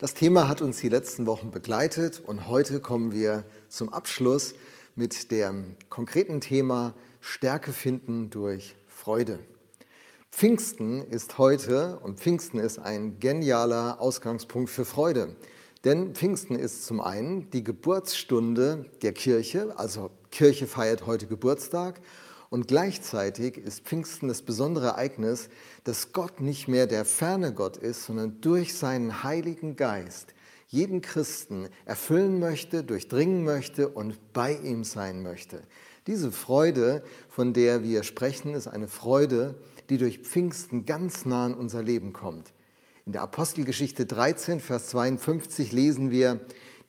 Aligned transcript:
Das 0.00 0.14
Thema 0.14 0.48
hat 0.48 0.62
uns 0.62 0.78
die 0.78 0.88
letzten 0.88 1.26
Wochen 1.26 1.50
begleitet 1.50 2.22
und 2.26 2.48
heute 2.48 2.80
kommen 2.80 3.12
wir 3.12 3.44
zum 3.68 3.90
Abschluss 3.92 4.54
mit 4.96 5.30
dem 5.30 5.76
konkreten 5.90 6.40
Thema 6.40 6.94
Stärke 7.20 7.74
finden 7.74 8.30
durch 8.30 8.76
Freude. 8.86 9.40
Pfingsten 10.32 11.02
ist 11.10 11.36
heute 11.36 11.98
und 11.98 12.18
Pfingsten 12.18 12.58
ist 12.58 12.78
ein 12.78 13.20
genialer 13.20 14.00
Ausgangspunkt 14.00 14.70
für 14.70 14.86
Freude. 14.86 15.36
Denn 15.84 16.14
Pfingsten 16.14 16.54
ist 16.56 16.86
zum 16.86 17.02
einen 17.02 17.50
die 17.50 17.62
Geburtsstunde 17.62 18.86
der 19.02 19.12
Kirche, 19.12 19.74
also 19.76 20.10
Kirche 20.30 20.66
feiert 20.66 21.04
heute 21.04 21.26
Geburtstag 21.26 22.00
und 22.50 22.66
gleichzeitig 22.66 23.56
ist 23.56 23.84
Pfingsten 23.84 24.28
das 24.28 24.42
besondere 24.42 24.88
Ereignis, 24.88 25.48
dass 25.84 26.12
Gott 26.12 26.40
nicht 26.40 26.66
mehr 26.66 26.86
der 26.88 27.04
ferne 27.04 27.54
Gott 27.54 27.76
ist, 27.76 28.04
sondern 28.04 28.40
durch 28.40 28.74
seinen 28.74 29.22
Heiligen 29.22 29.76
Geist 29.76 30.34
jeden 30.66 31.00
Christen 31.00 31.68
erfüllen 31.84 32.38
möchte, 32.38 32.84
durchdringen 32.84 33.44
möchte 33.44 33.88
und 33.88 34.32
bei 34.32 34.54
ihm 34.54 34.84
sein 34.84 35.22
möchte. 35.22 35.62
Diese 36.06 36.32
Freude, 36.32 37.02
von 37.28 37.52
der 37.52 37.82
wir 37.84 38.02
sprechen, 38.02 38.54
ist 38.54 38.66
eine 38.66 38.88
Freude, 38.88 39.54
die 39.88 39.98
durch 39.98 40.18
Pfingsten 40.18 40.86
ganz 40.86 41.24
nah 41.24 41.46
in 41.46 41.54
unser 41.54 41.82
Leben 41.82 42.12
kommt. 42.12 42.52
In 43.06 43.12
der 43.12 43.22
Apostelgeschichte 43.22 44.06
13, 44.06 44.60
Vers 44.60 44.88
52 44.88 45.72
lesen 45.72 46.10
wir, 46.10 46.40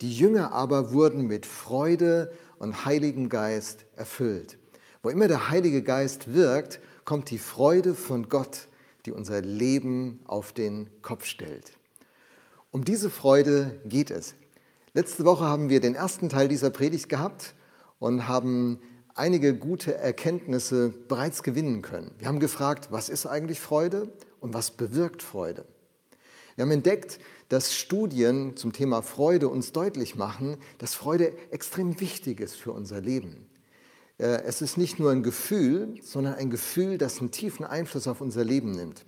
die 0.02 0.12
Jünger 0.12 0.54
aber 0.54 0.92
wurden 0.92 1.28
mit 1.28 1.46
Freude 1.46 2.32
und 2.58 2.86
Heiligem 2.86 3.30
Geist 3.30 3.86
erfüllt. 3.96 4.58
Wo 5.04 5.10
immer 5.10 5.28
der 5.28 5.50
Heilige 5.50 5.82
Geist 5.82 6.34
wirkt, 6.34 6.80
kommt 7.06 7.32
die 7.32 7.40
Freude 7.40 7.96
von 7.96 8.30
Gott, 8.30 8.68
die 9.06 9.12
unser 9.12 9.42
Leben 9.42 10.20
auf 10.26 10.54
den 10.54 10.90
Kopf 11.02 11.26
stellt. 11.26 11.72
Um 12.70 12.86
diese 12.86 13.10
Freude 13.10 13.82
geht 13.86 14.12
es. 14.12 14.36
Letzte 14.94 15.26
Woche 15.26 15.46
haben 15.46 15.70
wir 15.70 15.80
den 15.80 15.96
ersten 15.96 16.30
Teil 16.30 16.48
dieser 16.48 16.70
Predigt 16.70 17.10
gehabt 17.10 17.56
und 17.98 18.28
haben 18.28 18.80
einige 19.16 19.56
gute 19.56 19.96
Erkenntnisse 19.96 20.90
bereits 20.90 21.42
gewinnen 21.42 21.82
können. 21.82 22.12
Wir 22.20 22.28
haben 22.28 22.40
gefragt, 22.40 22.90
was 22.92 23.10
ist 23.10 23.26
eigentlich 23.26 23.60
Freude 23.60 24.12
und 24.40 24.54
was 24.54 24.70
bewirkt 24.70 25.24
Freude? 25.24 25.66
Wir 26.56 26.64
haben 26.64 26.72
entdeckt, 26.72 27.20
dass 27.50 27.76
Studien 27.76 28.56
zum 28.56 28.72
Thema 28.72 29.02
Freude 29.02 29.50
uns 29.50 29.72
deutlich 29.72 30.16
machen, 30.16 30.58
dass 30.78 30.94
Freude 30.94 31.34
extrem 31.50 32.00
wichtig 32.00 32.40
ist 32.40 32.56
für 32.56 32.72
unser 32.72 33.02
Leben. 33.02 33.48
Äh, 34.22 34.44
es 34.44 34.62
ist 34.62 34.78
nicht 34.78 35.00
nur 35.00 35.12
ein 35.12 35.24
Gefühl, 35.24 35.96
sondern 36.02 36.36
ein 36.36 36.52
Gefühl, 36.52 36.98
das 36.98 37.20
einen 37.20 37.32
tiefen 37.32 37.66
Einfluss 37.66 38.08
auf 38.08 38.22
unser 38.22 38.46
Leben 38.46 38.72
nimmt. 38.72 39.04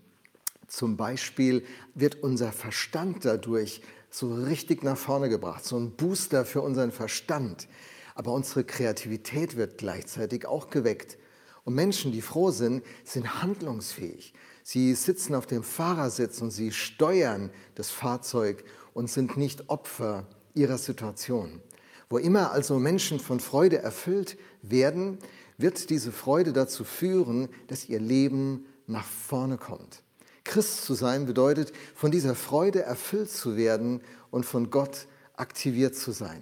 Zum 0.68 0.98
Beispiel 0.98 1.64
wird 1.94 2.24
unser 2.24 2.52
Verstand 2.52 3.24
dadurch 3.24 3.82
so 4.10 4.34
richtig 4.34 4.84
nach 4.84 4.98
vorne 4.98 5.30
gebracht, 5.30 5.64
so 5.64 5.78
ein 5.78 5.92
Booster 5.92 6.46
für 6.46 6.62
unseren 6.62 6.92
Verstand. 6.92 7.68
Aber 8.16 8.32
unsere 8.32 8.64
Kreativität 8.64 9.56
wird 9.56 9.78
gleichzeitig 9.78 10.46
auch 10.48 10.70
geweckt. 10.70 11.18
Und 11.64 11.76
Menschen, 11.76 12.12
die 12.12 12.22
froh 12.22 12.52
sind, 12.52 12.84
sind 13.04 13.42
handlungsfähig. 13.42 14.34
Sie 14.64 14.94
sitzen 14.96 15.36
auf 15.36 15.46
dem 15.46 15.64
Fahrersitz 15.64 16.42
und 16.42 16.52
sie 16.52 16.72
steuern 16.72 17.52
das 17.76 17.90
Fahrzeug 17.92 18.64
und 18.94 19.10
sind 19.10 19.38
nicht 19.38 19.70
Opfer 19.70 20.28
ihrer 20.54 20.78
Situation. 20.78 21.62
Wo 22.10 22.18
immer 22.18 22.52
also 22.52 22.80
Menschen 22.80 23.20
von 23.20 23.40
Freude 23.40 23.80
erfüllt 23.80 24.38
werden, 24.64 25.20
wird 25.58 25.90
diese 25.92 26.12
Freude 26.12 26.52
dazu 26.52 26.84
führen, 26.84 27.50
dass 27.68 27.88
ihr 27.88 28.00
Leben 28.00 28.66
nach 28.88 29.06
vorne 29.06 29.58
kommt. 29.58 30.02
Christ 30.44 30.84
zu 30.84 30.94
sein 30.94 31.26
bedeutet, 31.26 31.72
von 31.96 32.12
dieser 32.12 32.36
Freude 32.36 32.82
erfüllt 32.82 33.30
zu 33.30 33.56
werden 33.56 34.02
und 34.32 34.46
von 34.46 34.72
Gott 34.72 35.08
aktiviert 35.36 35.96
zu 35.96 36.12
sein. 36.12 36.42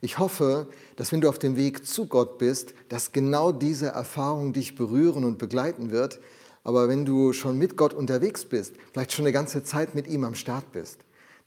Ich 0.00 0.18
hoffe, 0.18 0.68
dass 0.96 1.12
wenn 1.12 1.20
du 1.20 1.28
auf 1.28 1.38
dem 1.38 1.56
Weg 1.56 1.84
zu 1.84 2.06
Gott 2.06 2.38
bist, 2.38 2.74
dass 2.88 3.12
genau 3.12 3.52
diese 3.52 3.88
Erfahrung 3.88 4.52
dich 4.52 4.76
berühren 4.76 5.24
und 5.24 5.38
begleiten 5.38 5.90
wird. 5.90 6.20
Aber 6.62 6.88
wenn 6.88 7.04
du 7.04 7.32
schon 7.32 7.58
mit 7.58 7.76
Gott 7.76 7.94
unterwegs 7.94 8.44
bist, 8.44 8.74
vielleicht 8.92 9.12
schon 9.12 9.24
eine 9.24 9.32
ganze 9.32 9.64
Zeit 9.64 9.94
mit 9.94 10.06
ihm 10.06 10.24
am 10.24 10.34
Start 10.34 10.70
bist, 10.72 10.98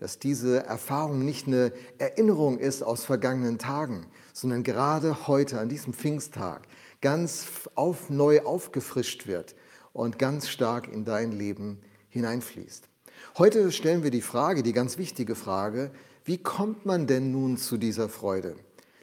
dass 0.01 0.17
diese 0.17 0.65
Erfahrung 0.65 1.23
nicht 1.23 1.45
eine 1.45 1.71
Erinnerung 1.99 2.57
ist 2.57 2.81
aus 2.81 3.03
vergangenen 3.03 3.59
Tagen, 3.59 4.07
sondern 4.33 4.63
gerade 4.63 5.27
heute, 5.27 5.59
an 5.59 5.69
diesem 5.69 5.93
Pfingsttag, 5.93 6.63
ganz 7.01 7.45
auf, 7.75 8.09
neu 8.09 8.41
aufgefrischt 8.41 9.27
wird 9.27 9.53
und 9.93 10.17
ganz 10.17 10.49
stark 10.49 10.91
in 10.91 11.05
dein 11.05 11.31
Leben 11.31 11.81
hineinfließt. 12.09 12.89
Heute 13.37 13.71
stellen 13.71 14.01
wir 14.01 14.09
die 14.09 14.23
Frage, 14.23 14.63
die 14.63 14.73
ganz 14.73 14.97
wichtige 14.97 15.35
Frage, 15.35 15.91
wie 16.25 16.39
kommt 16.39 16.83
man 16.83 17.05
denn 17.05 17.31
nun 17.31 17.57
zu 17.57 17.77
dieser 17.77 18.09
Freude? 18.09 18.55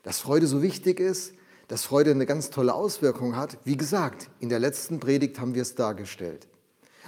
Dass 0.02 0.18
Freude 0.18 0.48
so 0.48 0.62
wichtig 0.62 0.98
ist, 0.98 1.32
dass 1.68 1.84
Freude 1.84 2.10
eine 2.10 2.26
ganz 2.26 2.50
tolle 2.50 2.74
Auswirkung 2.74 3.36
hat, 3.36 3.58
wie 3.62 3.76
gesagt, 3.76 4.30
in 4.40 4.48
der 4.48 4.58
letzten 4.58 4.98
Predigt 4.98 5.38
haben 5.38 5.54
wir 5.54 5.62
es 5.62 5.76
dargestellt. 5.76 6.48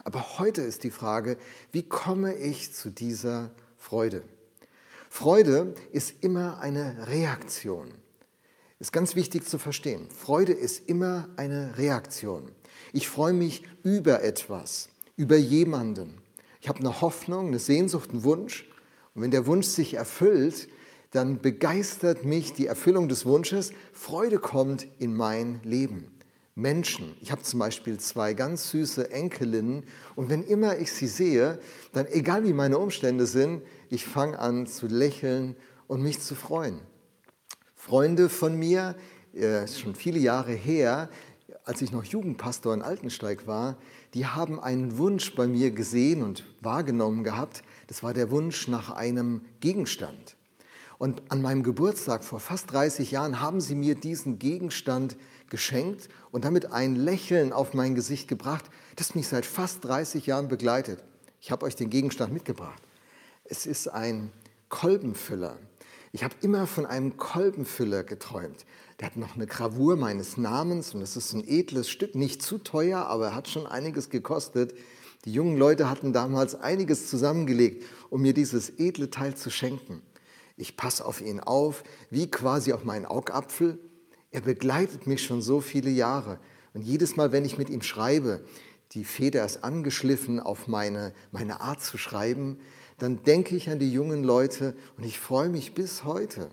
Aber 0.04 0.38
heute 0.38 0.62
ist 0.62 0.84
die 0.84 0.92
Frage, 0.92 1.36
wie 1.72 1.82
komme 1.82 2.36
ich 2.36 2.72
zu 2.72 2.90
dieser 2.90 3.50
Freude. 3.90 4.22
Freude 5.08 5.74
ist 5.90 6.22
immer 6.22 6.60
eine 6.60 7.08
Reaktion. 7.08 7.88
Ist 8.78 8.92
ganz 8.92 9.16
wichtig 9.16 9.48
zu 9.48 9.58
verstehen. 9.58 10.06
Freude 10.16 10.52
ist 10.52 10.88
immer 10.88 11.28
eine 11.36 11.76
Reaktion. 11.76 12.52
Ich 12.92 13.08
freue 13.08 13.32
mich 13.32 13.64
über 13.82 14.22
etwas, 14.22 14.90
über 15.16 15.34
jemanden. 15.36 16.18
Ich 16.60 16.68
habe 16.68 16.78
eine 16.78 17.00
Hoffnung, 17.00 17.48
eine 17.48 17.58
Sehnsucht, 17.58 18.10
einen 18.10 18.22
Wunsch. 18.22 18.70
Und 19.16 19.22
wenn 19.22 19.32
der 19.32 19.46
Wunsch 19.46 19.66
sich 19.66 19.94
erfüllt, 19.94 20.68
dann 21.10 21.40
begeistert 21.40 22.24
mich 22.24 22.52
die 22.52 22.66
Erfüllung 22.66 23.08
des 23.08 23.26
Wunsches. 23.26 23.72
Freude 23.92 24.38
kommt 24.38 24.86
in 25.00 25.16
mein 25.16 25.58
Leben. 25.64 26.20
Menschen. 26.54 27.16
Ich 27.20 27.32
habe 27.32 27.42
zum 27.42 27.58
Beispiel 27.58 27.98
zwei 27.98 28.34
ganz 28.34 28.70
süße 28.70 29.10
Enkelinnen 29.10 29.84
und 30.14 30.28
wenn 30.28 30.42
immer 30.44 30.78
ich 30.78 30.92
sie 30.92 31.06
sehe, 31.06 31.58
dann 31.92 32.06
egal 32.06 32.44
wie 32.44 32.52
meine 32.52 32.78
Umstände 32.78 33.26
sind, 33.26 33.62
ich 33.90 34.06
fange 34.06 34.38
an 34.38 34.66
zu 34.66 34.86
lächeln 34.86 35.56
und 35.86 36.02
mich 36.02 36.20
zu 36.20 36.34
freuen. 36.34 36.80
Freunde 37.74 38.28
von 38.28 38.56
mir, 38.56 38.94
äh, 39.34 39.66
schon 39.66 39.94
viele 39.94 40.20
Jahre 40.20 40.52
her, 40.52 41.10
als 41.64 41.82
ich 41.82 41.92
noch 41.92 42.04
Jugendpastor 42.04 42.72
in 42.72 42.82
Altensteig 42.82 43.46
war, 43.46 43.76
die 44.14 44.26
haben 44.26 44.60
einen 44.60 44.98
Wunsch 44.98 45.34
bei 45.34 45.46
mir 45.46 45.70
gesehen 45.72 46.22
und 46.22 46.44
wahrgenommen 46.60 47.24
gehabt. 47.24 47.62
Das 47.88 48.02
war 48.02 48.14
der 48.14 48.30
Wunsch 48.30 48.68
nach 48.68 48.90
einem 48.90 49.42
Gegenstand. 49.60 50.36
Und 50.98 51.22
an 51.30 51.42
meinem 51.42 51.62
Geburtstag 51.62 52.24
vor 52.24 52.40
fast 52.40 52.72
30 52.72 53.10
Jahren 53.10 53.40
haben 53.40 53.60
sie 53.60 53.74
mir 53.74 53.94
diesen 53.94 54.38
Gegenstand 54.38 55.16
geschenkt 55.48 56.08
und 56.30 56.44
damit 56.44 56.72
ein 56.72 56.94
Lächeln 56.94 57.52
auf 57.52 57.74
mein 57.74 57.94
Gesicht 57.94 58.28
gebracht, 58.28 58.66
das 58.96 59.14
mich 59.14 59.26
seit 59.26 59.46
fast 59.46 59.84
30 59.84 60.26
Jahren 60.26 60.48
begleitet. 60.48 61.02
Ich 61.40 61.50
habe 61.50 61.64
euch 61.66 61.74
den 61.74 61.88
Gegenstand 61.90 62.32
mitgebracht. 62.32 62.82
Es 63.52 63.66
ist 63.66 63.88
ein 63.88 64.30
Kolbenfüller. 64.68 65.58
Ich 66.12 66.22
habe 66.22 66.36
immer 66.40 66.68
von 66.68 66.86
einem 66.86 67.16
Kolbenfüller 67.16 68.04
geträumt. 68.04 68.64
Der 69.00 69.06
hat 69.06 69.16
noch 69.16 69.34
eine 69.34 69.48
Gravur 69.48 69.96
meines 69.96 70.36
Namens 70.36 70.94
und 70.94 71.02
es 71.02 71.16
ist 71.16 71.32
ein 71.32 71.42
edles 71.44 71.90
Stück, 71.90 72.14
nicht 72.14 72.42
zu 72.42 72.58
teuer, 72.58 73.06
aber 73.06 73.26
er 73.26 73.34
hat 73.34 73.48
schon 73.48 73.66
einiges 73.66 74.08
gekostet. 74.08 74.72
Die 75.24 75.32
jungen 75.32 75.58
Leute 75.58 75.90
hatten 75.90 76.12
damals 76.12 76.54
einiges 76.54 77.10
zusammengelegt, 77.10 77.84
um 78.08 78.22
mir 78.22 78.34
dieses 78.34 78.78
edle 78.78 79.10
Teil 79.10 79.34
zu 79.34 79.50
schenken. 79.50 80.00
Ich 80.56 80.76
passe 80.76 81.04
auf 81.04 81.20
ihn 81.20 81.40
auf, 81.40 81.82
wie 82.08 82.30
quasi 82.30 82.72
auf 82.72 82.84
meinen 82.84 83.04
Augapfel 83.04 83.80
er 84.30 84.42
begleitet 84.42 85.08
mich 85.08 85.24
schon 85.24 85.42
so 85.42 85.60
viele 85.60 85.90
Jahre. 85.90 86.38
Und 86.72 86.82
jedes 86.82 87.16
Mal, 87.16 87.32
wenn 87.32 87.44
ich 87.44 87.58
mit 87.58 87.68
ihm 87.68 87.82
schreibe, 87.82 88.44
die 88.92 89.04
Feder 89.04 89.44
ist 89.44 89.64
angeschliffen 89.64 90.38
auf 90.38 90.68
meine, 90.68 91.12
meine 91.32 91.60
Art 91.60 91.82
zu 91.82 91.98
schreiben, 91.98 92.60
dann 93.00 93.22
denke 93.22 93.56
ich 93.56 93.70
an 93.70 93.78
die 93.78 93.90
jungen 93.90 94.22
Leute 94.22 94.74
und 94.96 95.04
ich 95.04 95.18
freue 95.18 95.48
mich 95.48 95.74
bis 95.74 96.04
heute. 96.04 96.50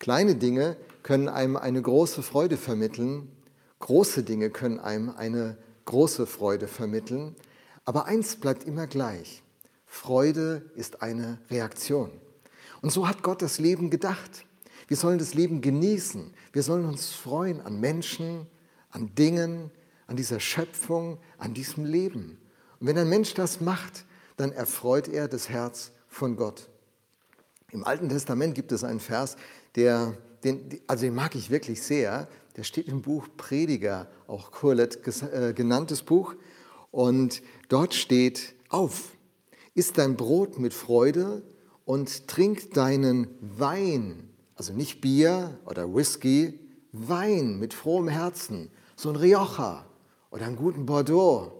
Kleine 0.00 0.34
Dinge 0.34 0.76
können 1.04 1.28
einem 1.28 1.56
eine 1.56 1.80
große 1.80 2.22
Freude 2.22 2.56
vermitteln, 2.56 3.30
große 3.78 4.24
Dinge 4.24 4.50
können 4.50 4.80
einem 4.80 5.10
eine 5.10 5.56
große 5.84 6.26
Freude 6.26 6.66
vermitteln, 6.66 7.36
aber 7.84 8.06
eins 8.06 8.36
bleibt 8.36 8.64
immer 8.64 8.88
gleich. 8.88 9.42
Freude 9.86 10.70
ist 10.74 11.02
eine 11.02 11.38
Reaktion. 11.50 12.10
Und 12.82 12.90
so 12.90 13.06
hat 13.06 13.22
Gott 13.22 13.40
das 13.40 13.60
Leben 13.60 13.90
gedacht. 13.90 14.44
Wir 14.88 14.96
sollen 14.96 15.18
das 15.18 15.34
Leben 15.34 15.60
genießen. 15.60 16.34
Wir 16.52 16.64
sollen 16.64 16.84
uns 16.84 17.12
freuen 17.12 17.60
an 17.60 17.78
Menschen, 17.78 18.48
an 18.90 19.14
Dingen, 19.14 19.70
an 20.08 20.16
dieser 20.16 20.40
Schöpfung, 20.40 21.18
an 21.38 21.54
diesem 21.54 21.84
Leben. 21.84 22.38
Und 22.80 22.88
wenn 22.88 22.98
ein 22.98 23.08
Mensch 23.08 23.34
das 23.34 23.60
macht, 23.60 24.04
dann 24.36 24.52
erfreut 24.52 25.08
er 25.08 25.28
das 25.28 25.48
Herz 25.48 25.92
von 26.08 26.36
Gott. 26.36 26.68
Im 27.70 27.84
Alten 27.84 28.08
Testament 28.08 28.54
gibt 28.54 28.72
es 28.72 28.84
einen 28.84 29.00
Vers, 29.00 29.36
der, 29.74 30.16
den, 30.44 30.80
also 30.86 31.04
den 31.04 31.14
mag 31.14 31.34
ich 31.34 31.50
wirklich 31.50 31.82
sehr. 31.82 32.28
Der 32.56 32.62
steht 32.62 32.86
im 32.86 33.02
Buch 33.02 33.26
Prediger, 33.36 34.08
auch 34.28 34.52
Kurlet 34.52 35.00
äh, 35.32 35.52
genanntes 35.52 36.02
Buch. 36.02 36.34
Und 36.92 37.42
dort 37.68 37.94
steht, 37.94 38.54
auf, 38.68 39.16
isst 39.74 39.98
dein 39.98 40.16
Brot 40.16 40.58
mit 40.58 40.72
Freude 40.72 41.42
und 41.84 42.28
trink 42.28 42.72
deinen 42.74 43.26
Wein, 43.40 44.30
also 44.54 44.72
nicht 44.72 45.00
Bier 45.00 45.58
oder 45.66 45.92
Whisky, 45.92 46.60
Wein 46.92 47.58
mit 47.58 47.74
frohem 47.74 48.06
Herzen, 48.06 48.70
so 48.94 49.10
ein 49.10 49.16
Rioja 49.16 49.84
oder 50.30 50.46
einen 50.46 50.54
guten 50.54 50.86
Bordeaux 50.86 51.52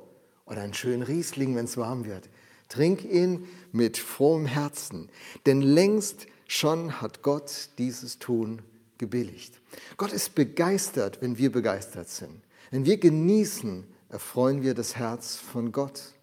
oder 0.47 0.61
einen 0.61 0.75
schönen 0.75 1.03
Riesling, 1.03 1.57
wenn 1.57 1.65
es 1.65 1.77
warm 1.77 2.05
wird. 2.05 2.29
Trink 2.75 3.05
ihn 3.05 3.47
mit 3.71 3.99
frohem 3.99 4.47
Herzen, 4.47 5.09
denn 5.47 5.63
längst 5.63 6.27
schon 6.49 7.01
hat 7.01 7.23
Gott 7.23 7.69
dieses 7.79 8.19
Tun 8.19 8.63
gebilligt. 8.99 9.61
Gott 9.97 10.13
ist 10.13 10.35
begeistert, 10.35 11.23
wenn 11.23 11.39
wir 11.39 11.53
begeistert 11.53 12.09
sind. 12.09 12.43
Wenn 12.73 12.85
wir 12.85 12.97
genießen, 12.97 13.85
erfreuen 14.09 14.63
wir 14.63 14.75
das 14.75 14.97
Herz 14.97 15.37
von 15.37 15.71
Gott. 15.71 16.15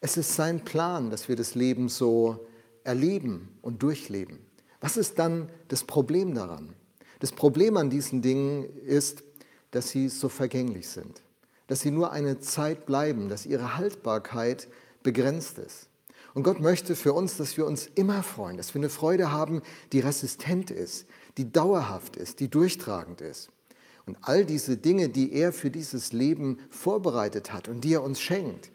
Es 0.00 0.16
ist 0.16 0.34
sein 0.34 0.64
Plan, 0.64 1.10
dass 1.10 1.28
wir 1.28 1.36
das 1.36 1.54
Leben 1.54 1.88
so 1.88 2.44
erleben 2.82 3.48
und 3.62 3.84
durchleben. 3.84 4.40
Was 4.80 4.96
ist 4.96 5.20
dann 5.20 5.48
das 5.68 5.84
Problem 5.84 6.34
daran? 6.34 6.74
Das 7.20 7.30
Problem 7.30 7.76
an 7.76 7.90
diesen 7.90 8.22
Dingen 8.22 8.64
ist, 8.84 9.22
dass 9.70 9.90
sie 9.90 10.08
so 10.08 10.28
vergänglich 10.28 10.88
sind, 10.88 11.22
dass 11.68 11.80
sie 11.80 11.92
nur 11.92 12.10
eine 12.10 12.40
Zeit 12.40 12.86
bleiben, 12.86 13.28
dass 13.28 13.46
ihre 13.46 13.76
Haltbarkeit 13.76 14.66
begrenzt 15.02 15.58
ist. 15.58 15.88
Und 16.34 16.44
Gott 16.44 16.60
möchte 16.60 16.96
für 16.96 17.12
uns, 17.12 17.36
dass 17.36 17.56
wir 17.56 17.66
uns 17.66 17.86
immer 17.94 18.22
freuen, 18.22 18.56
dass 18.56 18.74
wir 18.74 18.80
eine 18.80 18.88
Freude 18.88 19.32
haben, 19.32 19.62
die 19.92 20.00
resistent 20.00 20.70
ist, 20.70 21.06
die 21.36 21.52
dauerhaft 21.52 22.16
ist, 22.16 22.40
die 22.40 22.48
durchtragend 22.48 23.20
ist. 23.20 23.50
Und 24.06 24.16
all 24.22 24.44
diese 24.44 24.76
Dinge, 24.76 25.08
die 25.08 25.32
er 25.32 25.52
für 25.52 25.70
dieses 25.70 26.12
Leben 26.12 26.58
vorbereitet 26.70 27.52
hat 27.52 27.68
und 27.68 27.84
die 27.84 27.94
er 27.94 28.02
uns 28.02 28.20
schenkt, 28.20 28.70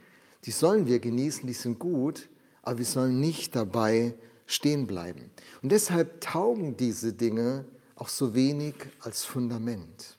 die 0.45 0.51
sollen 0.51 0.87
wir 0.87 0.99
genießen, 0.99 1.45
die 1.47 1.53
sind 1.53 1.79
gut, 1.79 2.29
aber 2.61 2.77
wir 2.77 2.85
sollen 2.85 3.19
nicht 3.19 3.55
dabei 3.55 4.13
stehen 4.45 4.87
bleiben. 4.87 5.31
Und 5.61 5.71
deshalb 5.71 6.21
taugen 6.21 6.77
diese 6.77 7.11
Dinge 7.11 7.65
auch 7.95 8.07
so 8.07 8.33
wenig 8.33 8.75
als 8.99 9.25
Fundament. 9.25 10.17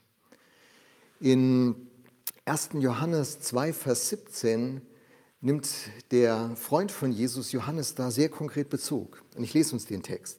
In 1.21 1.89
1. 2.45 2.71
Johannes 2.75 3.41
2, 3.41 3.73
Vers 3.73 4.09
17 4.11 4.83
nimmt 5.41 5.69
der 6.11 6.55
Freund 6.57 6.91
von 6.93 7.13
Jesus, 7.13 7.53
Johannes, 7.53 7.95
da 7.95 8.11
sehr 8.11 8.29
konkret 8.29 8.69
Bezug. 8.69 9.23
Und 9.37 9.45
ich 9.45 9.55
lese 9.55 9.73
uns 9.73 9.87
den 9.87 10.03
Text. 10.03 10.39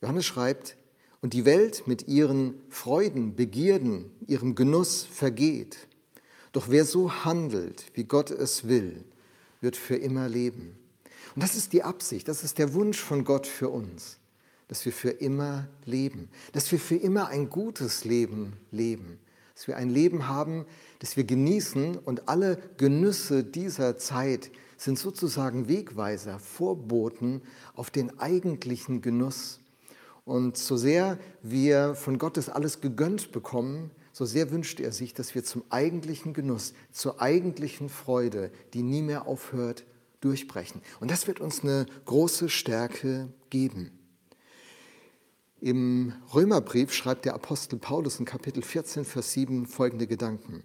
Johannes 0.00 0.26
schreibt, 0.26 0.76
und 1.22 1.34
die 1.34 1.44
Welt 1.44 1.86
mit 1.86 2.08
ihren 2.08 2.54
Freuden, 2.68 3.36
Begierden, 3.36 4.10
ihrem 4.26 4.54
Genuss 4.54 5.04
vergeht. 5.04 5.86
Doch 6.50 6.68
wer 6.68 6.84
so 6.84 7.24
handelt, 7.24 7.84
wie 7.94 8.04
Gott 8.04 8.30
es 8.30 8.66
will, 8.66 9.04
wird 9.60 9.76
für 9.76 9.94
immer 9.94 10.28
leben. 10.28 10.76
Und 11.34 11.42
das 11.42 11.54
ist 11.54 11.72
die 11.72 11.84
Absicht, 11.84 12.28
das 12.28 12.44
ist 12.44 12.58
der 12.58 12.74
Wunsch 12.74 12.98
von 13.00 13.24
Gott 13.24 13.46
für 13.46 13.70
uns, 13.70 14.18
dass 14.68 14.84
wir 14.84 14.92
für 14.92 15.10
immer 15.10 15.68
leben, 15.86 16.28
dass 16.52 16.70
wir 16.72 16.80
für 16.80 16.96
immer 16.96 17.28
ein 17.28 17.48
gutes 17.48 18.04
Leben 18.04 18.54
leben, 18.70 19.18
dass 19.62 19.68
wir 19.68 19.76
ein 19.76 19.90
Leben 19.90 20.26
haben, 20.26 20.66
das 20.98 21.16
wir 21.16 21.22
genießen 21.22 21.96
und 21.96 22.28
alle 22.28 22.58
Genüsse 22.78 23.44
dieser 23.44 23.96
Zeit 23.96 24.50
sind 24.76 24.98
sozusagen 24.98 25.68
Wegweiser, 25.68 26.40
Vorboten 26.40 27.42
auf 27.76 27.88
den 27.88 28.18
eigentlichen 28.18 29.02
Genuss. 29.02 29.60
Und 30.24 30.56
so 30.56 30.76
sehr 30.76 31.16
wir 31.42 31.94
von 31.94 32.18
Gottes 32.18 32.48
alles 32.48 32.80
gegönnt 32.80 33.30
bekommen, 33.30 33.92
so 34.10 34.24
sehr 34.24 34.50
wünscht 34.50 34.80
er 34.80 34.90
sich, 34.90 35.14
dass 35.14 35.36
wir 35.36 35.44
zum 35.44 35.62
eigentlichen 35.70 36.34
Genuss, 36.34 36.74
zur 36.90 37.22
eigentlichen 37.22 37.88
Freude, 37.88 38.50
die 38.74 38.82
nie 38.82 39.02
mehr 39.02 39.28
aufhört, 39.28 39.84
durchbrechen. 40.22 40.82
Und 40.98 41.12
das 41.12 41.28
wird 41.28 41.38
uns 41.38 41.62
eine 41.62 41.86
große 42.06 42.48
Stärke 42.48 43.28
geben. 43.48 43.92
Im 45.62 46.12
Römerbrief 46.34 46.92
schreibt 46.92 47.24
der 47.24 47.34
Apostel 47.34 47.78
Paulus 47.78 48.18
in 48.18 48.24
Kapitel 48.24 48.64
14, 48.64 49.04
Vers 49.04 49.30
7 49.30 49.66
folgende 49.66 50.08
Gedanken. 50.08 50.64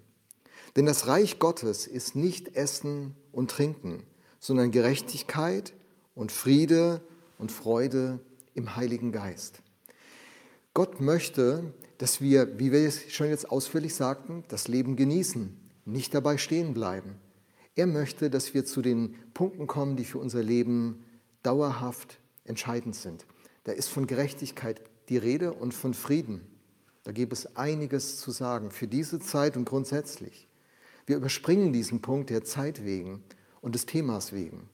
Denn 0.75 0.87
das 0.87 1.05
Reich 1.05 1.37
Gottes 1.37 1.85
ist 1.85 2.15
nicht 2.15 2.55
Essen 2.55 3.15
und 3.31 3.51
Trinken, 3.51 4.01
sondern 4.39 4.71
Gerechtigkeit 4.71 5.73
und 6.15 6.31
Friede 6.31 7.01
und 7.37 7.51
Freude 7.51 8.21
im 8.55 8.75
Heiligen 8.75 9.11
Geist. 9.11 9.61
Gott 10.73 10.99
möchte, 10.99 11.75
dass 11.99 12.19
wir, 12.19 12.57
wie 12.57 12.71
wir 12.71 12.79
es 12.79 13.11
schon 13.13 13.27
jetzt 13.27 13.51
ausführlich 13.51 13.93
sagten, 13.93 14.45
das 14.47 14.67
Leben 14.67 14.95
genießen, 14.95 15.55
nicht 15.85 16.15
dabei 16.15 16.39
stehen 16.39 16.73
bleiben. 16.73 17.17
Er 17.75 17.85
möchte, 17.85 18.31
dass 18.31 18.55
wir 18.55 18.65
zu 18.65 18.81
den 18.81 19.13
Punkten 19.35 19.67
kommen, 19.67 19.95
die 19.95 20.05
für 20.05 20.17
unser 20.17 20.41
Leben 20.41 21.05
dauerhaft 21.43 22.17
entscheidend 22.45 22.95
sind. 22.95 23.27
Da 23.67 23.73
ist 23.73 23.89
von 23.89 24.07
Gerechtigkeit 24.07 24.81
die 25.09 25.17
Rede 25.17 25.51
und 25.51 25.73
von 25.73 25.93
Frieden. 25.93 26.39
Da 27.03 27.11
gibt 27.11 27.33
es 27.33 27.57
einiges 27.57 28.17
zu 28.17 28.31
sagen 28.31 28.71
für 28.71 28.87
diese 28.87 29.19
Zeit 29.19 29.57
und 29.57 29.65
grundsätzlich. 29.65 30.47
Wir 31.05 31.17
überspringen 31.17 31.73
diesen 31.73 32.01
Punkt 32.01 32.29
der 32.29 32.45
Zeit 32.45 32.85
wegen 32.85 33.21
und 33.59 33.75
des 33.75 33.85
Themas 33.85 34.31
wegen. 34.31 34.69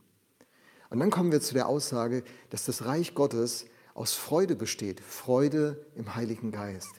Und 0.91 0.99
dann 0.99 1.09
kommen 1.09 1.31
wir 1.31 1.41
zu 1.41 1.55
der 1.55 1.67
Aussage, 1.67 2.23
dass 2.51 2.65
das 2.65 2.85
Reich 2.85 3.15
Gottes 3.15 3.65
aus 3.95 4.13
Freude 4.13 4.55
besteht, 4.55 4.99
Freude 4.99 5.83
im 5.95 6.13
Heiligen 6.13 6.51
Geist. 6.51 6.93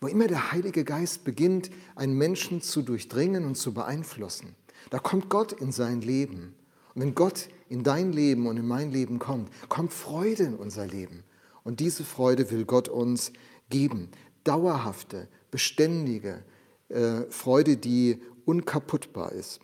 Wo 0.00 0.08
immer 0.08 0.26
der 0.26 0.50
Heilige 0.50 0.82
Geist 0.82 1.22
beginnt, 1.22 1.70
einen 1.94 2.18
Menschen 2.18 2.60
zu 2.60 2.82
durchdringen 2.82 3.44
und 3.44 3.54
zu 3.54 3.72
beeinflussen, 3.72 4.56
da 4.90 4.98
kommt 4.98 5.28
Gott 5.28 5.52
in 5.52 5.70
sein 5.70 6.00
Leben. 6.00 6.56
Und 6.96 7.02
wenn 7.02 7.14
Gott 7.14 7.50
in 7.68 7.84
dein 7.84 8.12
Leben 8.12 8.48
und 8.48 8.56
in 8.56 8.66
mein 8.66 8.90
Leben 8.90 9.20
kommt, 9.20 9.48
kommt 9.68 9.92
Freude 9.92 10.42
in 10.42 10.56
unser 10.56 10.88
Leben. 10.88 11.22
Und 11.66 11.80
diese 11.80 12.04
Freude 12.04 12.48
will 12.52 12.64
Gott 12.64 12.88
uns 12.88 13.32
geben. 13.70 14.12
Dauerhafte, 14.44 15.26
beständige 15.50 16.44
äh, 16.88 17.22
Freude, 17.28 17.76
die 17.76 18.22
unkaputtbar 18.44 19.32
ist. 19.32 19.58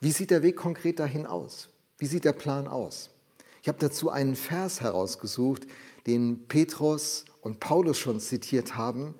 Wie 0.00 0.12
sieht 0.12 0.30
der 0.30 0.42
Weg 0.42 0.56
konkret 0.56 0.98
dahin 0.98 1.26
aus? 1.26 1.68
Wie 1.98 2.06
sieht 2.06 2.24
der 2.24 2.32
Plan 2.32 2.66
aus? 2.66 3.10
Ich 3.60 3.68
habe 3.68 3.78
dazu 3.80 4.08
einen 4.08 4.34
Vers 4.34 4.80
herausgesucht, 4.80 5.66
den 6.06 6.48
Petrus 6.48 7.26
und 7.42 7.60
Paulus 7.60 7.98
schon 7.98 8.18
zitiert 8.18 8.74
haben 8.74 9.14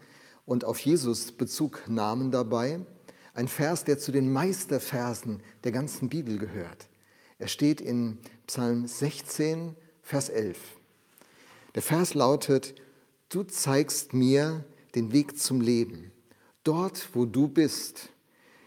und 0.46 0.64
auf 0.64 0.78
Jesus 0.78 1.32
Bezug 1.32 1.82
nahmen 1.86 2.30
dabei. 2.30 2.80
Ein 3.34 3.46
Vers, 3.46 3.84
der 3.84 3.98
zu 3.98 4.10
den 4.10 4.32
Meisterversen 4.32 5.42
der 5.64 5.72
ganzen 5.72 6.08
Bibel 6.08 6.38
gehört. 6.38 6.88
Er 7.38 7.48
steht 7.48 7.82
in 7.82 8.16
Psalm 8.46 8.86
16, 8.86 9.76
Vers 10.00 10.30
11. 10.30 10.56
Der 11.74 11.82
Vers 11.82 12.14
lautet, 12.14 12.74
du 13.28 13.44
zeigst 13.44 14.12
mir 14.12 14.64
den 14.94 15.12
Weg 15.12 15.38
zum 15.38 15.60
Leben. 15.60 16.12
Dort, 16.64 17.08
wo 17.14 17.24
du 17.24 17.48
bist, 17.48 18.10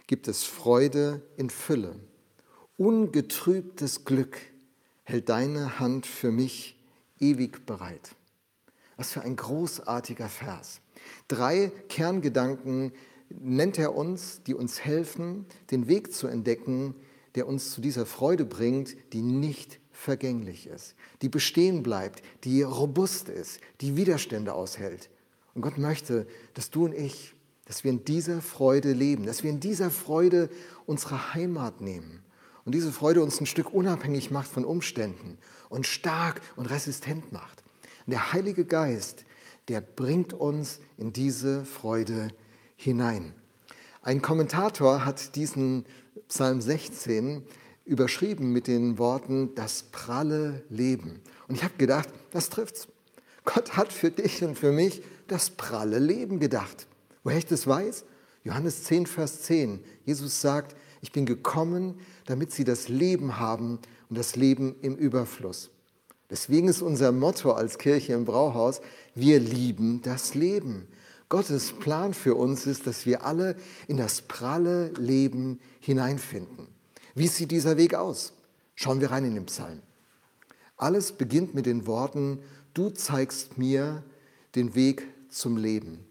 gibt 0.07 0.27
es 0.27 0.43
Freude 0.43 1.21
in 1.38 1.50
Fülle, 1.50 2.00
ungetrübtes 2.77 4.05
Glück 4.05 4.38
hält 5.03 5.29
deine 5.29 5.79
Hand 5.79 6.07
für 6.07 6.31
mich 6.31 6.77
ewig 7.19 7.65
bereit. 7.65 8.15
Was 8.97 9.12
für 9.12 9.21
ein 9.21 9.35
großartiger 9.35 10.29
Vers. 10.29 10.81
Drei 11.27 11.71
Kerngedanken 11.89 12.91
nennt 13.29 13.77
er 13.77 13.95
uns, 13.95 14.41
die 14.43 14.53
uns 14.53 14.79
helfen, 14.81 15.45
den 15.71 15.88
Weg 15.88 16.12
zu 16.13 16.27
entdecken, 16.27 16.95
der 17.35 17.47
uns 17.47 17.71
zu 17.71 17.81
dieser 17.81 18.05
Freude 18.05 18.45
bringt, 18.45 18.95
die 19.13 19.21
nicht 19.21 19.79
vergänglich 20.05 20.67
ist, 20.67 20.95
die 21.21 21.29
bestehen 21.29 21.83
bleibt, 21.83 22.21
die 22.43 22.62
robust 22.62 23.27
ist, 23.27 23.59
die 23.81 23.97
Widerstände 23.97 24.53
aushält. 24.53 25.09
Und 25.53 25.62
Gott 25.62 25.77
möchte, 25.77 26.27
dass 26.53 26.69
du 26.69 26.85
und 26.85 26.93
ich, 26.93 27.33
dass 27.65 27.83
wir 27.83 27.91
in 27.91 28.05
dieser 28.05 28.41
Freude 28.41 28.93
leben, 28.93 29.25
dass 29.25 29.43
wir 29.43 29.50
in 29.50 29.59
dieser 29.59 29.89
Freude 29.89 30.50
unsere 30.85 31.33
Heimat 31.33 31.81
nehmen 31.81 32.24
und 32.63 32.74
diese 32.74 32.91
Freude 32.91 33.24
uns 33.24 33.41
ein 33.41 33.45
Stück 33.45 33.74
unabhängig 33.74 34.31
macht 34.31 34.47
von 34.47 34.63
Umständen 34.63 35.38
und 35.69 35.88
stark 35.88 36.41
und 36.55 36.67
resistent 36.67 37.31
macht. 37.31 37.63
Und 38.05 38.12
der 38.12 38.33
Heilige 38.33 38.65
Geist, 38.65 39.25
der 39.67 39.81
bringt 39.81 40.33
uns 40.33 40.79
in 40.97 41.12
diese 41.12 41.65
Freude 41.65 42.29
hinein. 42.75 43.33
Ein 44.03 44.21
Kommentator 44.21 45.03
hat 45.03 45.35
diesen 45.35 45.85
Psalm 46.27 46.62
16 46.62 47.43
überschrieben 47.86 48.51
mit 48.51 48.68
den 48.68 48.98
Worten 48.98 49.54
das 49.56 49.84
pralle 49.84 50.63
Leben. 50.70 51.22
Und 51.48 51.56
ich 51.56 51.63
habe 51.63 51.75
gedacht, 51.77 52.10
das 52.32 52.50
trifft's. 52.50 52.88
Gott 53.46 53.77
hat 53.77 53.94
für 53.94 54.10
dich 54.12 54.44
und 54.44 54.58
für 54.58 54.72
mich 54.72 55.04
das 55.27 55.51
pralle 55.51 56.00
Leben 56.00 56.39
gedacht. 56.39 56.88
Woher 57.24 57.38
ich 57.38 57.46
das 57.46 57.68
weiß? 57.68 58.06
Johannes 58.44 58.84
10, 58.84 59.06
Vers 59.06 59.44
10. 59.44 59.80
Jesus 60.04 60.42
sagt, 60.42 60.75
ich 61.01 61.12
bin 61.12 61.25
gekommen, 61.25 62.00
damit 62.25 62.51
sie 62.51 62.63
das 62.63 62.89
Leben 62.89 63.39
haben 63.39 63.80
und 64.10 64.18
das 64.18 64.36
Leben 64.36 64.75
im 64.82 64.96
Überfluss. 64.96 65.70
Deswegen 66.30 66.68
ist 66.68 66.82
unser 66.82 67.12
Motto 67.12 67.51
als 67.51 67.77
Kirche 67.77 68.13
im 68.13 68.25
Brauhaus, 68.25 68.82
wir 69.13 69.39
lieben 69.39 70.01
das 70.01 70.34
Leben. 70.34 70.88
Gottes 71.30 71.72
Plan 71.72 72.13
für 72.13 72.36
uns 72.36 72.65
ist, 72.65 72.88
dass 72.88 73.06
wir 73.06 73.25
alle 73.25 73.56
in 73.88 73.98
das 73.98 74.24
pralle 74.24 74.89
Leben 74.98 75.60
hineinfinden. 75.80 76.75
Wie 77.15 77.27
sieht 77.27 77.51
dieser 77.51 77.77
Weg 77.77 77.95
aus? 77.95 78.34
Schauen 78.75 79.00
wir 79.00 79.10
rein 79.10 79.24
in 79.24 79.36
den 79.36 79.45
Psalm. 79.45 79.81
Alles 80.75 81.13
beginnt 81.13 81.55
mit 81.55 81.65
den 81.65 81.88
Worten, 81.88 82.39
du 82.74 82.89
zeigst 82.89 83.57
mir 83.57 84.03
den 84.55 84.75
Weg 84.75 85.07
zum 85.29 85.55
Leben. 85.55 86.05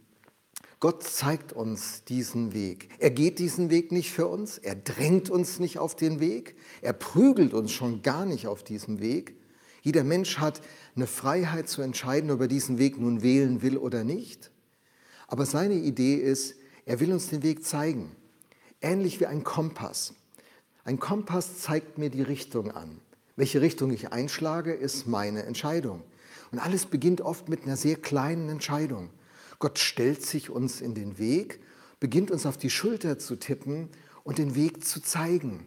Gott 0.80 1.02
zeigt 1.02 1.52
uns 1.52 2.04
diesen 2.04 2.54
Weg. 2.54 2.88
Er 2.99 3.11
geht 3.11 3.38
diesen 3.38 3.68
Weg 3.68 3.92
nicht 3.92 4.12
für 4.12 4.26
uns, 4.26 4.56
er 4.56 4.76
drängt 4.76 5.28
uns 5.28 5.58
nicht 5.61 5.78
auf 5.78 5.94
den 5.94 6.20
Weg, 6.20 6.56
er 6.80 6.94
prügelt 6.94 7.52
uns 7.52 7.70
schon 7.73 8.00
gar 8.00 8.25
nicht 8.25 8.46
auf 8.46 8.62
diesem 8.64 9.00
Weg. 9.00 9.37
Jeder 9.82 10.04
Mensch 10.04 10.38
hat 10.38 10.62
eine 10.96 11.06
Freiheit 11.06 11.68
zu 11.68 11.82
entscheiden, 11.82 12.30
ob 12.30 12.40
er 12.40 12.49
diesen 12.49 12.78
Weg 12.78 12.99
nun 12.99 13.23
wählen 13.23 13.61
will 13.61 13.76
oder 13.76 14.04
nicht. 14.04 14.50
Aber 15.26 15.44
seine 15.44 15.75
Idee 15.75 16.14
ist, 16.14 16.54
er 16.87 17.00
will 17.00 17.12
uns 17.12 17.28
den 17.28 17.42
Weg 17.42 17.62
zeigen, 17.62 18.11
ähnlich 18.80 19.20
wie 19.20 19.26
ein 19.26 19.44
Kompass. 19.44 20.14
Ein 20.84 20.98
Kompass 20.98 21.60
zeigt 21.60 21.96
mir 21.96 22.10
die 22.10 22.22
Richtung 22.22 22.70
an. 22.70 23.00
Welche 23.36 23.62
Richtung 23.62 23.90
ich 23.90 24.12
einschlage, 24.12 24.74
ist 24.74 25.06
meine 25.06 25.44
Entscheidung. 25.44 26.02
Und 26.52 26.58
alles 26.58 26.84
beginnt 26.84 27.22
oft 27.22 27.48
mit 27.48 27.64
einer 27.64 27.78
sehr 27.78 27.96
kleinen 27.96 28.50
Entscheidung. 28.50 29.08
Gott 29.58 29.78
stellt 29.78 30.26
sich 30.26 30.50
uns 30.50 30.82
in 30.82 30.94
den 30.94 31.18
Weg, 31.18 31.60
beginnt 32.00 32.30
uns 32.30 32.44
auf 32.44 32.58
die 32.58 32.68
Schulter 32.68 33.18
zu 33.18 33.36
tippen 33.36 33.88
und 34.24 34.36
den 34.36 34.54
Weg 34.54 34.84
zu 34.84 35.00
zeigen. 35.00 35.64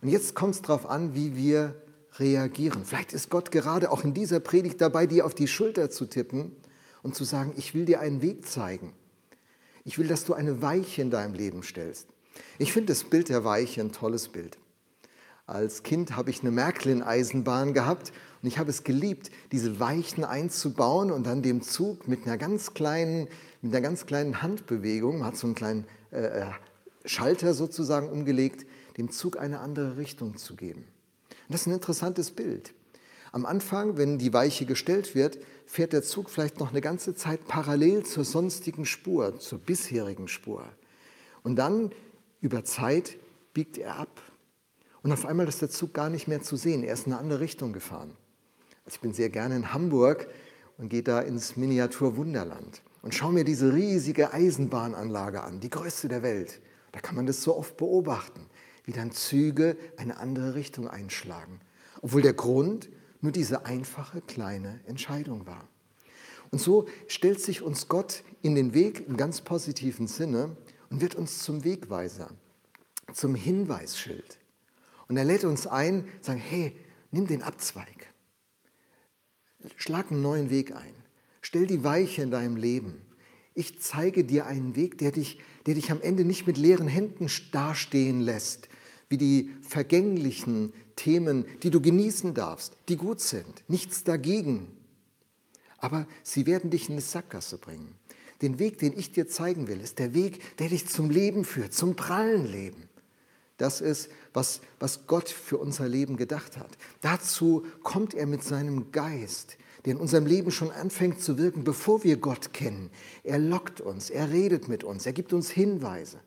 Und 0.00 0.08
jetzt 0.08 0.36
kommt 0.36 0.54
es 0.54 0.62
darauf 0.62 0.86
an, 0.88 1.14
wie 1.14 1.34
wir 1.34 1.74
reagieren. 2.18 2.84
Vielleicht 2.84 3.12
ist 3.12 3.30
Gott 3.30 3.50
gerade 3.50 3.90
auch 3.90 4.04
in 4.04 4.14
dieser 4.14 4.38
Predigt 4.38 4.80
dabei, 4.80 5.08
dir 5.08 5.26
auf 5.26 5.34
die 5.34 5.48
Schulter 5.48 5.90
zu 5.90 6.06
tippen 6.06 6.54
und 7.02 7.16
zu 7.16 7.24
sagen, 7.24 7.54
ich 7.56 7.74
will 7.74 7.86
dir 7.86 7.98
einen 7.98 8.22
Weg 8.22 8.46
zeigen. 8.46 8.92
Ich 9.82 9.98
will, 9.98 10.06
dass 10.06 10.24
du 10.24 10.32
eine 10.32 10.62
Weiche 10.62 11.02
in 11.02 11.10
deinem 11.10 11.34
Leben 11.34 11.64
stellst. 11.64 12.13
Ich 12.58 12.72
finde 12.72 12.92
das 12.92 13.04
Bild 13.04 13.28
der 13.28 13.44
Weiche 13.44 13.80
ein 13.80 13.92
tolles 13.92 14.28
Bild. 14.28 14.58
Als 15.46 15.82
Kind 15.82 16.16
habe 16.16 16.30
ich 16.30 16.40
eine 16.40 16.50
Märklin-Eisenbahn 16.50 17.74
gehabt 17.74 18.12
und 18.42 18.48
ich 18.48 18.58
habe 18.58 18.70
es 18.70 18.82
geliebt, 18.82 19.30
diese 19.52 19.78
Weichen 19.78 20.24
einzubauen 20.24 21.10
und 21.10 21.26
dann 21.26 21.42
dem 21.42 21.60
Zug 21.60 22.08
mit 22.08 22.26
einer 22.26 22.38
ganz 22.38 22.72
kleinen, 22.72 23.28
mit 23.60 23.72
einer 23.72 23.82
ganz 23.82 24.06
kleinen 24.06 24.40
Handbewegung, 24.40 25.18
man 25.18 25.28
hat 25.28 25.36
so 25.36 25.46
einen 25.46 25.54
kleinen 25.54 25.84
äh, 26.12 26.42
äh, 26.42 26.46
Schalter 27.04 27.52
sozusagen 27.52 28.08
umgelegt, 28.08 28.66
dem 28.96 29.10
Zug 29.10 29.38
eine 29.38 29.60
andere 29.60 29.98
Richtung 29.98 30.38
zu 30.38 30.56
geben. 30.56 30.86
Und 31.30 31.52
das 31.52 31.62
ist 31.62 31.66
ein 31.66 31.74
interessantes 31.74 32.30
Bild. 32.30 32.72
Am 33.32 33.44
Anfang, 33.44 33.98
wenn 33.98 34.16
die 34.16 34.32
Weiche 34.32 34.64
gestellt 34.64 35.14
wird, 35.14 35.38
fährt 35.66 35.92
der 35.92 36.02
Zug 36.02 36.30
vielleicht 36.30 36.60
noch 36.60 36.70
eine 36.70 36.80
ganze 36.80 37.14
Zeit 37.14 37.46
parallel 37.46 38.04
zur 38.04 38.24
sonstigen 38.24 38.86
Spur, 38.86 39.38
zur 39.40 39.58
bisherigen 39.58 40.28
Spur. 40.28 40.64
Und 41.42 41.56
dann 41.56 41.90
über 42.44 42.62
Zeit 42.62 43.16
biegt 43.54 43.78
er 43.78 43.96
ab 43.96 44.20
und 45.02 45.10
auf 45.12 45.24
einmal 45.24 45.48
ist 45.48 45.62
der 45.62 45.70
Zug 45.70 45.94
gar 45.94 46.10
nicht 46.10 46.28
mehr 46.28 46.42
zu 46.42 46.56
sehen. 46.56 46.84
Er 46.84 46.92
ist 46.92 47.06
in 47.06 47.14
eine 47.14 47.20
andere 47.20 47.40
Richtung 47.40 47.72
gefahren. 47.72 48.10
Also 48.84 48.96
ich 48.96 49.00
bin 49.00 49.14
sehr 49.14 49.30
gerne 49.30 49.56
in 49.56 49.72
Hamburg 49.72 50.28
und 50.76 50.90
gehe 50.90 51.02
da 51.02 51.20
ins 51.20 51.56
Miniaturwunderland 51.56 52.82
und 53.00 53.14
schaue 53.14 53.32
mir 53.32 53.44
diese 53.44 53.72
riesige 53.72 54.34
Eisenbahnanlage 54.34 55.42
an, 55.42 55.60
die 55.60 55.70
größte 55.70 56.08
der 56.08 56.22
Welt. 56.22 56.60
Da 56.92 57.00
kann 57.00 57.16
man 57.16 57.24
das 57.24 57.42
so 57.42 57.56
oft 57.56 57.78
beobachten, 57.78 58.46
wie 58.84 58.92
dann 58.92 59.10
Züge 59.10 59.78
eine 59.96 60.18
andere 60.18 60.54
Richtung 60.54 60.86
einschlagen, 60.86 61.60
obwohl 62.02 62.20
der 62.20 62.34
Grund 62.34 62.90
nur 63.22 63.32
diese 63.32 63.64
einfache 63.64 64.20
kleine 64.20 64.80
Entscheidung 64.84 65.46
war. 65.46 65.66
Und 66.50 66.60
so 66.60 66.86
stellt 67.06 67.40
sich 67.40 67.62
uns 67.62 67.88
Gott 67.88 68.22
in 68.42 68.54
den 68.54 68.74
Weg 68.74 69.08
im 69.08 69.16
ganz 69.16 69.40
positiven 69.40 70.06
Sinne 70.06 70.58
und 70.90 71.00
wird 71.00 71.14
uns 71.14 71.40
zum 71.40 71.64
Wegweiser, 71.64 72.30
zum 73.12 73.34
Hinweisschild. 73.34 74.38
Und 75.08 75.16
er 75.16 75.24
lädt 75.24 75.44
uns 75.44 75.66
ein, 75.66 76.08
sagen, 76.20 76.40
hey, 76.40 76.76
nimm 77.10 77.26
den 77.26 77.42
Abzweig. 77.42 78.12
Schlag 79.76 80.10
einen 80.10 80.22
neuen 80.22 80.50
Weg 80.50 80.74
ein. 80.74 80.94
Stell 81.40 81.66
die 81.66 81.84
Weiche 81.84 82.22
in 82.22 82.30
deinem 82.30 82.56
Leben. 82.56 83.02
Ich 83.54 83.80
zeige 83.80 84.24
dir 84.24 84.46
einen 84.46 84.76
Weg, 84.76 84.98
der 84.98 85.12
dich, 85.12 85.40
der 85.66 85.74
dich 85.74 85.90
am 85.92 86.00
Ende 86.00 86.24
nicht 86.24 86.46
mit 86.46 86.58
leeren 86.58 86.88
Händen 86.88 87.28
dastehen 87.52 88.20
lässt, 88.20 88.68
wie 89.08 89.18
die 89.18 89.54
vergänglichen 89.62 90.72
Themen, 90.96 91.44
die 91.62 91.70
du 91.70 91.80
genießen 91.80 92.34
darfst, 92.34 92.76
die 92.88 92.96
gut 92.96 93.20
sind. 93.20 93.62
Nichts 93.68 94.04
dagegen. 94.04 94.76
Aber 95.78 96.06
sie 96.22 96.46
werden 96.46 96.70
dich 96.70 96.88
in 96.88 96.94
eine 96.94 97.02
Sackgasse 97.02 97.58
bringen. 97.58 97.94
Den 98.44 98.58
Weg, 98.58 98.76
den 98.76 98.92
ich 98.94 99.10
dir 99.10 99.26
zeigen 99.26 99.68
will, 99.68 99.80
ist 99.80 99.98
der 99.98 100.12
Weg, 100.12 100.58
der 100.58 100.68
dich 100.68 100.86
zum 100.86 101.08
Leben 101.08 101.46
führt, 101.46 101.72
zum 101.72 101.96
prallen 101.96 102.44
Leben. 102.44 102.90
Das 103.56 103.80
ist, 103.80 104.10
was, 104.34 104.60
was 104.78 105.06
Gott 105.06 105.30
für 105.30 105.56
unser 105.56 105.88
Leben 105.88 106.18
gedacht 106.18 106.58
hat. 106.58 106.68
Dazu 107.00 107.64
kommt 107.82 108.12
er 108.12 108.26
mit 108.26 108.44
seinem 108.44 108.92
Geist, 108.92 109.56
der 109.86 109.94
in 109.94 109.98
unserem 109.98 110.26
Leben 110.26 110.50
schon 110.50 110.70
anfängt 110.70 111.22
zu 111.22 111.38
wirken, 111.38 111.64
bevor 111.64 112.04
wir 112.04 112.18
Gott 112.18 112.52
kennen. 112.52 112.90
Er 113.22 113.38
lockt 113.38 113.80
uns, 113.80 114.10
er 114.10 114.30
redet 114.30 114.68
mit 114.68 114.84
uns, 114.84 115.06
er 115.06 115.14
gibt 115.14 115.32
uns 115.32 115.48
Hinweise. 115.48 116.20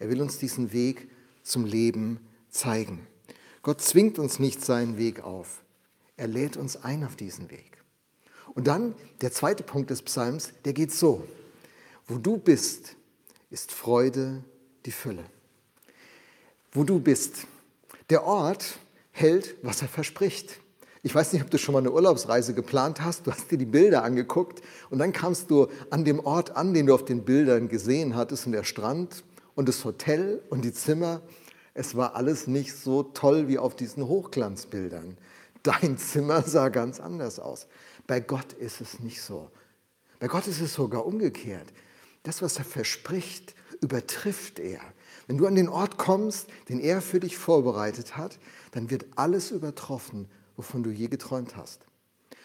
Er 0.00 0.10
will 0.10 0.20
uns 0.20 0.38
diesen 0.38 0.72
Weg 0.72 1.08
zum 1.44 1.66
Leben 1.66 2.18
zeigen. 2.50 3.06
Gott 3.62 3.80
zwingt 3.80 4.18
uns 4.18 4.40
nicht 4.40 4.64
seinen 4.64 4.98
Weg 4.98 5.22
auf. 5.22 5.62
Er 6.16 6.26
lädt 6.26 6.56
uns 6.56 6.82
ein 6.82 7.04
auf 7.04 7.14
diesen 7.14 7.48
Weg. 7.52 7.78
Und 8.54 8.66
dann 8.66 8.96
der 9.20 9.30
zweite 9.30 9.62
Punkt 9.62 9.90
des 9.90 10.02
Psalms, 10.02 10.52
der 10.64 10.72
geht 10.72 10.90
so. 10.90 11.22
Wo 12.06 12.18
du 12.18 12.36
bist, 12.36 12.96
ist 13.50 13.72
Freude 13.72 14.44
die 14.84 14.92
Fülle 14.92 15.24
wo 16.74 16.82
du 16.82 16.98
bist. 16.98 17.46
Der 18.10 18.26
Ort 18.26 18.78
hält, 19.12 19.54
was 19.62 19.80
er 19.80 19.88
verspricht. 19.88 20.60
Ich 21.02 21.14
weiß 21.14 21.32
nicht, 21.32 21.42
ob 21.42 21.50
du 21.50 21.58
schon 21.58 21.72
mal 21.72 21.78
eine 21.78 21.92
Urlaubsreise 21.92 22.52
geplant 22.52 23.00
hast. 23.00 23.26
Du 23.26 23.30
hast 23.30 23.50
dir 23.50 23.58
die 23.58 23.64
Bilder 23.64 24.02
angeguckt 24.02 24.62
und 24.90 24.98
dann 24.98 25.12
kamst 25.12 25.50
du 25.50 25.68
an 25.90 26.04
dem 26.04 26.18
Ort 26.20 26.56
an, 26.56 26.74
den 26.74 26.86
du 26.86 26.94
auf 26.94 27.04
den 27.04 27.24
Bildern 27.24 27.68
gesehen 27.68 28.16
hattest, 28.16 28.46
und 28.46 28.52
der 28.52 28.64
Strand 28.64 29.22
und 29.54 29.68
das 29.68 29.84
Hotel 29.84 30.42
und 30.50 30.64
die 30.64 30.72
Zimmer. 30.72 31.22
Es 31.74 31.96
war 31.96 32.16
alles 32.16 32.46
nicht 32.46 32.74
so 32.74 33.02
toll 33.02 33.48
wie 33.48 33.58
auf 33.58 33.76
diesen 33.76 34.06
Hochglanzbildern. 34.06 35.16
Dein 35.62 35.96
Zimmer 35.96 36.42
sah 36.42 36.68
ganz 36.70 37.00
anders 37.00 37.38
aus. 37.38 37.66
Bei 38.06 38.20
Gott 38.20 38.52
ist 38.54 38.80
es 38.80 39.00
nicht 39.00 39.22
so. 39.22 39.50
Bei 40.18 40.26
Gott 40.26 40.46
ist 40.46 40.60
es 40.60 40.74
sogar 40.74 41.06
umgekehrt. 41.06 41.66
Das, 42.24 42.42
was 42.42 42.58
er 42.58 42.64
verspricht, 42.64 43.54
übertrifft 43.80 44.58
er. 44.58 44.80
Wenn 45.26 45.38
du 45.38 45.46
an 45.46 45.54
den 45.54 45.68
Ort 45.68 45.96
kommst, 45.96 46.48
den 46.68 46.80
er 46.80 47.00
für 47.00 47.20
dich 47.20 47.38
vorbereitet 47.38 48.16
hat, 48.16 48.38
dann 48.72 48.90
wird 48.90 49.06
alles 49.16 49.50
übertroffen, 49.50 50.28
wovon 50.56 50.82
du 50.82 50.90
je 50.90 51.08
geträumt 51.08 51.56
hast. 51.56 51.86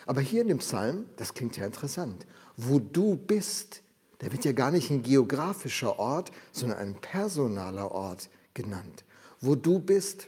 Aber 0.05 0.21
hier 0.21 0.41
in 0.41 0.48
dem 0.48 0.59
Psalm, 0.59 1.05
das 1.17 1.33
klingt 1.33 1.57
ja 1.57 1.65
interessant, 1.65 2.25
wo 2.57 2.79
du 2.79 3.15
bist, 3.15 3.81
da 4.19 4.31
wird 4.31 4.45
ja 4.45 4.51
gar 4.51 4.71
nicht 4.71 4.89
ein 4.89 5.01
geografischer 5.01 5.98
Ort, 5.98 6.31
sondern 6.51 6.77
ein 6.79 6.95
personaler 6.95 7.91
Ort 7.91 8.29
genannt. 8.53 9.05
Wo 9.39 9.55
du 9.55 9.79
bist, 9.79 10.27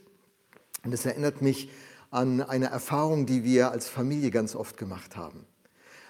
und 0.84 0.92
das 0.92 1.06
erinnert 1.06 1.42
mich 1.42 1.70
an 2.10 2.42
eine 2.42 2.68
Erfahrung, 2.68 3.26
die 3.26 3.44
wir 3.44 3.72
als 3.72 3.88
Familie 3.88 4.32
ganz 4.32 4.56
oft 4.56 4.78
gemacht 4.78 5.18
haben. 5.18 5.46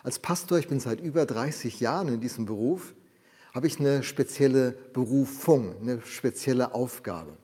Als 0.04 0.20
Pastor, 0.20 0.58
ich 0.58 0.68
bin 0.68 0.80
seit 0.80 1.00
über 1.00 1.26
30 1.26 1.80
Jahren 1.80 2.08
in 2.08 2.22
diesem 2.22 2.46
Beruf, 2.46 2.94
habe 3.54 3.68
ich 3.68 3.80
eine 3.80 4.04
spezielle 4.04 4.72
Berufung, 4.72 5.76
eine 5.82 6.02
spezielle 6.02 6.74
Aufgabe. 6.74 7.38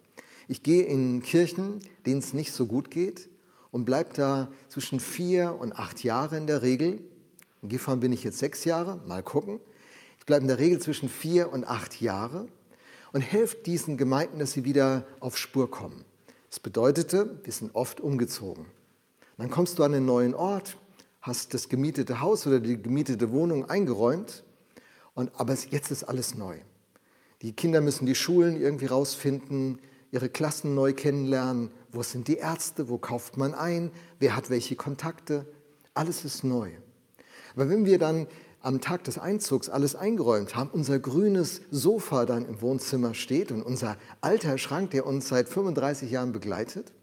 Ich 0.48 0.64
gehe 0.64 0.84
in 0.84 1.22
Kirchen, 1.22 1.82
denen 2.06 2.20
es 2.20 2.34
nicht 2.34 2.54
so 2.54 2.66
gut 2.66 2.90
geht 2.90 3.30
und 3.72 3.84
bleibe 3.84 4.14
da 4.14 4.50
zwischen 4.70 5.00
vier 5.00 5.58
und 5.60 5.74
acht 5.74 6.04
Jahre 6.04 6.38
in 6.38 6.48
der 6.48 6.62
Regel. 6.62 7.02
In 7.62 7.70
Gifhorn 7.70 8.00
bin 8.00 8.14
ich 8.14 8.24
jetzt 8.24 8.40
sechs 8.40 8.64
Jahre, 8.64 9.02
mal 9.06 9.22
gucken. 9.22 9.60
Ich 10.20 10.26
bleibe 10.26 10.44
in 10.44 10.48
der 10.48 10.60
Regel 10.60 10.80
zwischen 10.80 11.10
vier 11.10 11.52
und 11.52 11.66
acht 11.66 12.00
Jahre 12.00 12.48
und 13.12 13.22
helfe 13.22 13.58
diesen 13.66 13.98
Gemeinden, 13.98 14.40
dass 14.40 14.54
sie 14.54 14.64
wieder 14.64 15.06
auf 15.20 15.38
Spur 15.38 15.70
kommen. 15.70 16.06
Das 16.50 16.62
bedeutete, 16.62 17.42
wir 17.44 17.52
sind 17.52 17.76
oft 17.76 18.00
umgezogen. 18.00 18.66
Dann 19.38 19.52
kommst 19.52 19.78
du 19.78 19.84
an 19.84 19.94
einen 19.94 20.06
neuen 20.06 20.34
Ort, 20.34 20.78
hast 21.22 21.54
das 21.54 21.68
gemietete 21.68 22.22
Haus 22.22 22.48
oder 22.48 22.62
die 22.62 22.82
gemietete 22.82 23.32
Wohnung 23.32 23.70
eingeräumt 23.70 24.44
und, 25.18 25.32
aber 25.36 25.56
jetzt 25.72 25.90
ist 25.90 26.04
alles 26.04 26.36
neu. 26.36 26.58
Die 27.42 27.52
Kinder 27.52 27.82
müssen 27.82 28.06
die 28.06 28.14
Schulen 28.14 28.56
irgendwie 28.56 28.86
rausfinden, 28.86 29.80
ihre 30.12 30.30
Klassen 30.30 30.76
neu 30.76 30.94
kennenlernen. 30.94 31.72
Wo 31.92 32.04
sind 32.04 32.28
die 32.28 32.36
Ärzte? 32.36 32.88
Wo 32.88 33.00
kauft 33.00 33.36
man 33.36 33.56
ein? 33.56 33.90
Wer 34.20 34.36
hat 34.36 34.52
welche 34.52 34.76
Kontakte? 34.76 35.48
Alles 35.96 36.24
ist 36.24 36.44
neu. 36.44 36.70
Aber 37.56 37.68
wenn 37.68 37.88
wir 37.88 37.98
dann 37.98 38.28
am 38.62 38.80
Tag 38.80 39.06
des 39.06 39.18
Einzugs 39.18 39.70
alles 39.70 39.96
eingeräumt 39.96 40.56
haben, 40.56 40.70
unser 40.70 41.00
grünes 41.00 41.62
Sofa 41.72 42.28
dann 42.28 42.46
im 42.46 42.62
Wohnzimmer 42.62 43.16
steht 43.16 43.52
und 43.52 43.64
unser 43.64 43.98
alter 44.22 44.60
Schrank, 44.60 44.92
der 44.92 45.08
uns 45.08 45.30
seit 45.30 45.50
35 45.50 46.12
Jahren 46.12 46.32
begleitet, 46.32 46.94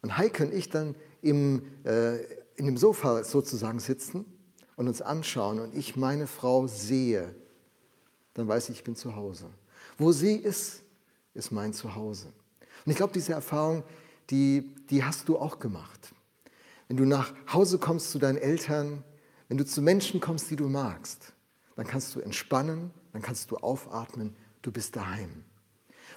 und 0.00 0.16
Heike 0.16 0.44
und 0.46 0.54
ich 0.54 0.70
dann 0.70 0.94
im, 1.20 1.60
äh, 1.84 2.22
in 2.56 2.64
dem 2.64 2.78
Sofa 2.78 3.22
sozusagen 3.22 3.80
sitzen 3.80 4.24
und 4.78 4.86
uns 4.86 5.02
anschauen 5.02 5.58
und 5.58 5.74
ich 5.74 5.96
meine 5.96 6.28
Frau 6.28 6.68
sehe, 6.68 7.34
dann 8.34 8.46
weiß 8.46 8.68
ich, 8.68 8.76
ich 8.76 8.84
bin 8.84 8.94
zu 8.94 9.16
Hause. 9.16 9.50
Wo 9.98 10.12
sie 10.12 10.36
ist, 10.36 10.84
ist 11.34 11.50
mein 11.50 11.72
Zuhause. 11.72 12.28
Und 12.86 12.92
ich 12.92 12.96
glaube, 12.96 13.12
diese 13.12 13.32
Erfahrung, 13.32 13.82
die, 14.30 14.72
die 14.88 15.02
hast 15.02 15.28
du 15.28 15.36
auch 15.36 15.58
gemacht. 15.58 16.14
Wenn 16.86 16.96
du 16.96 17.04
nach 17.04 17.34
Hause 17.52 17.78
kommst 17.78 18.12
zu 18.12 18.20
deinen 18.20 18.38
Eltern, 18.38 19.02
wenn 19.48 19.58
du 19.58 19.66
zu 19.66 19.82
Menschen 19.82 20.20
kommst, 20.20 20.48
die 20.48 20.56
du 20.56 20.68
magst, 20.68 21.32
dann 21.74 21.86
kannst 21.86 22.14
du 22.14 22.20
entspannen, 22.20 22.92
dann 23.12 23.20
kannst 23.20 23.50
du 23.50 23.56
aufatmen, 23.56 24.36
du 24.62 24.70
bist 24.70 24.94
daheim. 24.94 25.44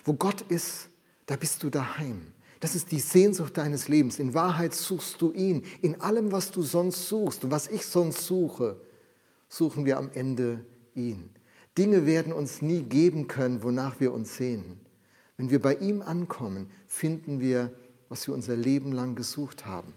Wo 0.03 0.13
Gott 0.13 0.41
ist, 0.41 0.87
da 1.25 1.35
bist 1.35 1.63
du 1.63 1.71
daheim. 1.71 2.31
Das 2.61 2.75
ist 2.75 2.91
die 2.91 2.99
Sehnsucht 2.99 3.57
deines 3.57 3.87
Lebens. 3.87 4.19
In 4.19 4.35
Wahrheit 4.35 4.75
suchst 4.75 5.19
du 5.19 5.31
ihn. 5.33 5.63
In 5.81 5.99
allem, 5.99 6.31
was 6.31 6.51
du 6.51 6.61
sonst 6.61 7.09
suchst 7.09 7.43
und 7.43 7.49
was 7.49 7.67
ich 7.67 7.85
sonst 7.85 8.27
suche, 8.27 8.79
suchen 9.49 9.83
wir 9.83 9.97
am 9.97 10.11
Ende 10.13 10.63
ihn. 10.93 11.31
Dinge 11.75 12.05
werden 12.05 12.31
uns 12.31 12.61
nie 12.61 12.83
geben 12.83 13.27
können, 13.27 13.63
wonach 13.63 13.99
wir 13.99 14.13
uns 14.13 14.37
sehnen. 14.37 14.79
Wenn 15.37 15.49
wir 15.49 15.59
bei 15.59 15.75
ihm 15.75 16.03
ankommen, 16.03 16.69
finden 16.85 17.39
wir, 17.39 17.73
was 18.09 18.27
wir 18.27 18.35
unser 18.35 18.55
Leben 18.55 18.91
lang 18.91 19.15
gesucht 19.15 19.65
haben. 19.65 19.95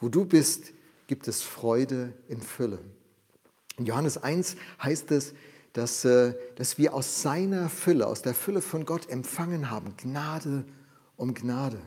Wo 0.00 0.10
du 0.10 0.26
bist, 0.26 0.74
gibt 1.06 1.28
es 1.28 1.40
Freude 1.40 2.12
in 2.28 2.42
Fülle. 2.42 2.80
In 3.78 3.86
Johannes 3.86 4.18
1 4.18 4.56
heißt 4.82 5.10
es, 5.12 5.32
dass, 5.72 6.04
äh, 6.04 6.34
dass 6.56 6.76
wir 6.76 6.92
aus 6.92 7.22
seiner 7.22 7.70
Fülle, 7.70 8.06
aus 8.06 8.20
der 8.20 8.34
Fülle 8.34 8.60
von 8.60 8.84
Gott 8.84 9.08
empfangen 9.08 9.70
haben, 9.70 9.96
Gnade 9.96 10.66
um 11.20 11.34
Gnade. 11.34 11.80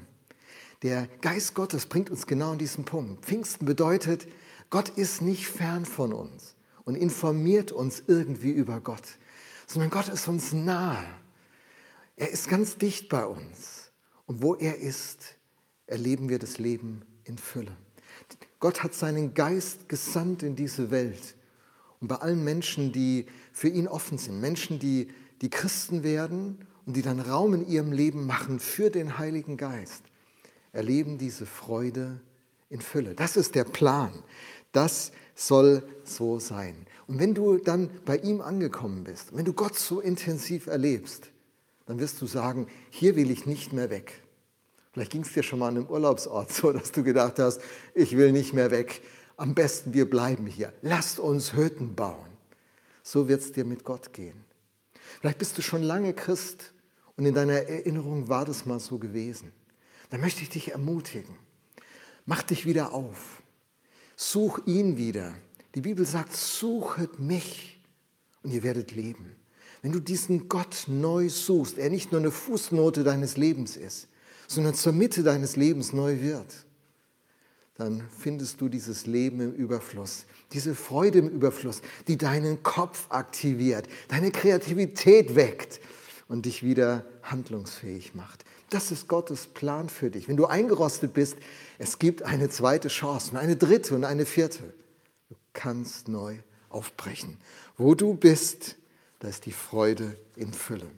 Der 0.84 1.08
Geist 1.22 1.56
Gottes 1.56 1.86
bringt 1.86 2.10
uns 2.10 2.28
genau 2.28 2.52
an 2.52 2.58
diesen 2.58 2.86
Punkt. 2.86 3.25
Pfingsten 3.25 3.66
bedeutet, 3.66 4.28
Gott 4.70 4.90
ist 4.90 5.22
nicht 5.22 5.48
fern 5.48 5.86
von 5.86 6.13
uns 6.13 6.56
und 6.84 6.96
informiert 6.96 7.72
uns 7.72 8.04
irgendwie 8.08 8.52
über 8.52 8.80
Gott, 8.82 9.18
sondern 9.66 9.90
Gott 9.90 10.10
ist 10.10 10.28
uns 10.28 10.54
nahe. 10.54 11.06
Er 12.16 12.30
ist 12.30 12.50
ganz 12.50 12.78
dicht 12.78 13.10
bei 13.10 13.25
uns. 13.25 13.92
Und 14.25 14.42
wo 14.42 14.56
er 14.56 14.78
ist, 14.78 15.36
erleben 15.88 16.30
wir 16.30 16.40
das 16.40 16.60
Leben 16.60 17.04
in 17.24 17.38
Fülle. 17.38 17.75
Gott 18.60 18.84
hat 18.84 18.94
seinen 18.94 19.34
Geist 19.34 19.90
gesandt 19.90 20.44
in 20.44 20.56
diese 20.56 20.92
Welt. 20.92 21.36
Und 22.00 22.08
bei 22.08 22.16
allen 22.16 22.44
Menschen, 22.44 22.92
die 22.92 23.25
für 23.52 23.68
ihn 23.68 23.88
offen 23.88 24.18
sind, 24.18 24.40
Menschen, 24.40 24.80
die, 24.80 25.10
die 25.42 25.50
Christen 25.50 26.04
werden 26.04 26.66
und 26.86 26.96
die 26.96 27.02
dann 27.02 27.20
Raum 27.20 27.54
in 27.54 27.68
ihrem 27.68 27.92
Leben 27.92 28.25
machen 28.25 28.60
für 28.60 28.90
den 28.90 29.18
Heiligen 29.18 29.58
Geist, 29.58 30.04
erleben 30.72 31.18
diese 31.18 31.46
Freude 31.46 32.20
in 32.70 32.82
Fülle. 32.82 33.13
Das 33.13 33.38
ist 33.38 33.56
der 33.56 33.63
Plan. 33.63 34.12
Das 34.72 35.12
soll 35.36 35.84
so 36.04 36.40
sein. 36.40 36.75
Und 37.08 37.20
wenn 37.20 37.34
du 37.34 37.58
dann 37.58 37.90
bei 38.06 38.18
ihm 38.18 38.42
angekommen 38.42 39.04
bist, 39.04 39.36
wenn 39.36 39.46
du 39.46 39.54
Gott 39.54 39.78
so 39.78 40.00
intensiv 40.00 40.68
erlebst, 40.68 41.30
dann 41.86 42.00
wirst 42.00 42.22
du 42.22 42.25
sagen, 42.25 42.68
hier 42.90 43.16
will 43.16 43.30
ich 43.30 43.46
nicht 43.46 43.74
mehr 43.74 43.90
weg. 43.90 44.24
Vielleicht 44.92 45.12
ging 45.12 45.22
es 45.22 45.34
dir 45.34 45.44
schon 45.44 45.60
mal 45.60 45.70
an 45.70 45.78
einem 45.78 45.88
Urlaubsort 45.88 46.52
so, 46.52 46.72
dass 46.72 46.92
du 46.92 47.04
gedacht 47.04 47.40
hast, 47.40 47.62
ich 47.94 48.16
will 48.16 48.32
nicht 48.32 48.54
mehr 48.54 48.72
weg. 48.72 49.02
Am 49.38 49.56
besten 49.56 49.94
wir 49.94 50.10
bleiben 50.10 50.46
hier. 50.46 50.72
Lasst 50.82 51.20
uns 51.20 51.54
Hütten 51.54 51.96
bauen. 51.96 52.30
So 53.02 53.28
wird 53.28 53.41
es 53.41 53.52
dir 53.52 53.65
mit 53.65 53.84
Gott 53.84 54.13
gehen. 54.13 54.46
Vielleicht 55.19 55.39
bist 55.39 55.58
du 55.58 55.62
schon 55.62 55.84
lange 55.84 56.13
Christ 56.13 56.73
und 57.15 57.26
in 57.26 57.34
deiner 57.34 57.54
Erinnerung 57.54 58.28
war 58.28 58.45
das 58.45 58.65
mal 58.65 58.80
so 58.80 58.97
gewesen. 58.97 59.52
Dann 60.10 60.21
möchte 60.21 60.41
ich 60.41 60.49
dich 60.49 60.71
ermutigen. 60.71 61.36
Mach 62.26 62.43
dich 62.43 62.65
wieder 62.65 62.93
auf. 62.93 63.41
Such 64.15 64.60
ihn 64.65 64.97
wieder. 64.97 65.34
Die 65.76 65.82
Bibel 65.82 66.06
sagt, 66.06 66.36
suchet 66.36 67.19
mich 67.19 67.82
und 68.43 68.52
ihr 68.52 68.63
werdet 68.63 68.91
leben. 68.91 69.36
Wenn 69.82 69.91
du 69.91 69.99
diesen 69.99 70.47
Gott 70.47 70.86
neu 70.88 71.30
suchst, 71.30 71.78
er 71.78 71.89
nicht 71.89 72.12
nur 72.12 72.21
eine 72.21 72.32
Fußnote 72.32 73.04
deines 73.04 73.38
Lebens 73.38 73.76
ist, 73.76 74.08
sondern 74.47 74.76
zur 74.76 74.93
Mitte 74.93 75.23
deines 75.23 75.56
Lebens 75.56 75.93
neu 75.93 76.21
wird, 76.21 76.65
dann 77.76 78.08
findest 78.19 78.62
du 78.62 78.69
dieses 78.69 79.08
Leben 79.08 79.41
im 79.41 79.54
Überfluss, 79.54 80.26
diese 80.52 80.76
Freude 80.76 81.19
im 81.19 81.30
Überfluss, 81.30 81.82
die 82.08 82.17
deinen 82.17 82.62
Kopf 82.62 83.08
aktiviert, 83.10 83.88
deine 84.08 84.32
Kreativität 84.32 85.36
weckt 85.36 85.82
und 86.28 86.46
dich 86.46 86.64
wieder 86.64 87.06
handlungsfähig 87.22 88.16
macht. 88.16 88.46
Das 88.70 88.92
ist 88.92 89.08
Gottes 89.08 89.48
Plan 89.48 89.90
für 89.90 90.10
dich. 90.10 90.28
Wenn 90.28 90.38
du 90.38 90.46
eingerostet 90.46 91.14
bist, 91.14 91.38
es 91.78 92.00
gibt 92.00 92.24
eine 92.24 92.50
zweite 92.50 92.88
Chance 92.88 93.32
und 93.32 93.38
eine 93.38 93.56
dritte 93.56 93.96
und 93.96 94.04
eine 94.04 94.26
vierte. 94.26 94.74
Du 95.30 95.36
kannst 95.54 96.08
neu 96.08 96.40
aufbrechen. 96.70 97.38
Wo 97.78 97.94
du 97.94 98.16
bist, 98.16 98.78
da 99.20 99.28
ist 99.28 99.46
die 99.46 99.52
Freude 99.52 100.18
in 100.36 100.54
Fülle. 100.54 100.90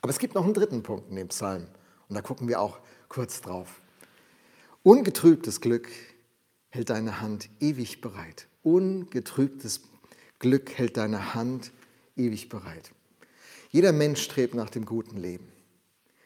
Aber 0.00 0.10
es 0.10 0.18
gibt 0.18 0.34
noch 0.34 0.44
einen 0.44 0.54
dritten 0.54 0.82
Punkt 0.82 1.10
in 1.10 1.16
dem 1.16 1.28
Psalm. 1.28 1.66
Und 2.08 2.14
da 2.14 2.22
gucken 2.22 2.46
wir 2.46 2.60
auch 2.60 2.78
kurz 3.08 3.40
drauf. 3.40 3.80
Ungetrübtes 4.82 5.60
Glück 5.60 5.88
hält 6.68 6.90
deine 6.90 7.20
Hand 7.20 7.48
ewig 7.58 8.00
bereit. 8.00 8.46
Ungetrübtes 8.62 9.80
Glück 10.38 10.70
hält 10.78 10.96
deine 10.96 11.34
Hand 11.34 11.72
ewig 12.14 12.48
bereit. 12.48 12.92
Jeder 13.76 13.92
Mensch 13.92 14.22
strebt 14.22 14.54
nach 14.54 14.70
dem 14.70 14.86
guten 14.86 15.18
Leben. 15.18 15.52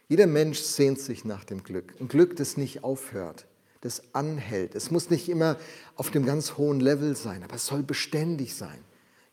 Jeder 0.06 0.28
Mensch 0.28 0.60
sehnt 0.60 1.00
sich 1.00 1.24
nach 1.24 1.42
dem 1.42 1.64
Glück. 1.64 1.94
Ein 1.98 2.06
Glück, 2.06 2.36
das 2.36 2.56
nicht 2.56 2.84
aufhört, 2.84 3.48
das 3.80 4.14
anhält. 4.14 4.76
Es 4.76 4.92
muss 4.92 5.10
nicht 5.10 5.28
immer 5.28 5.56
auf 5.96 6.12
dem 6.12 6.24
ganz 6.24 6.58
hohen 6.58 6.78
Level 6.78 7.16
sein, 7.16 7.42
aber 7.42 7.56
es 7.56 7.66
soll 7.66 7.82
beständig 7.82 8.54
sein. 8.54 8.78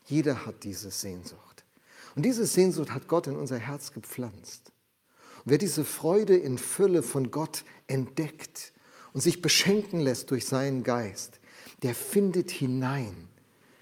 Jeder 0.08 0.48
hat 0.48 0.64
diese 0.64 0.90
Sehnsucht. 0.90 1.64
Und 2.16 2.24
diese 2.24 2.48
Sehnsucht 2.48 2.90
hat 2.90 3.08
Gott 3.08 3.28
in 3.28 3.36
unser 3.36 3.60
Herz 3.60 3.94
gepflanzt. 3.94 4.72
Wer 5.46 5.60
diese 5.60 5.86
Freude 5.86 6.36
in 6.36 6.58
Fülle 6.58 7.04
von 7.04 7.30
Gott 7.30 7.66
entdeckt 7.86 8.74
und 9.14 9.22
sich 9.22 9.44
beschenken 9.44 10.00
lässt 10.00 10.32
durch 10.32 10.48
seinen 10.48 10.82
Geist, 10.82 11.40
der 11.84 11.94
findet 11.94 12.50
hinein 12.50 13.30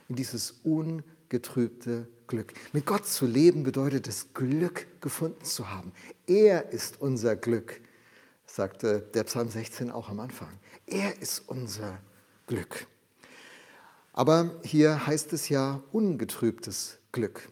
in 0.09 0.17
dieses 0.17 0.55
ungetrübte 0.65 2.09
Glück. 2.27 2.53
Mit 2.73 2.85
Gott 2.85 3.05
zu 3.05 3.25
leben 3.25 3.63
bedeutet 3.63 4.07
es, 4.07 4.33
Glück 4.33 4.87
gefunden 5.01 5.43
zu 5.43 5.69
haben. 5.69 5.91
Er 6.27 6.69
ist 6.71 7.01
unser 7.01 7.35
Glück, 7.35 7.81
sagte 8.45 8.99
der 9.13 9.23
Psalm 9.25 9.49
16 9.49 9.91
auch 9.91 10.09
am 10.09 10.19
Anfang. 10.19 10.59
Er 10.85 11.21
ist 11.21 11.43
unser 11.47 11.99
Glück. 12.47 12.87
Aber 14.13 14.59
hier 14.63 15.05
heißt 15.07 15.33
es 15.33 15.49
ja 15.49 15.83
ungetrübtes 15.91 16.99
Glück. 17.11 17.49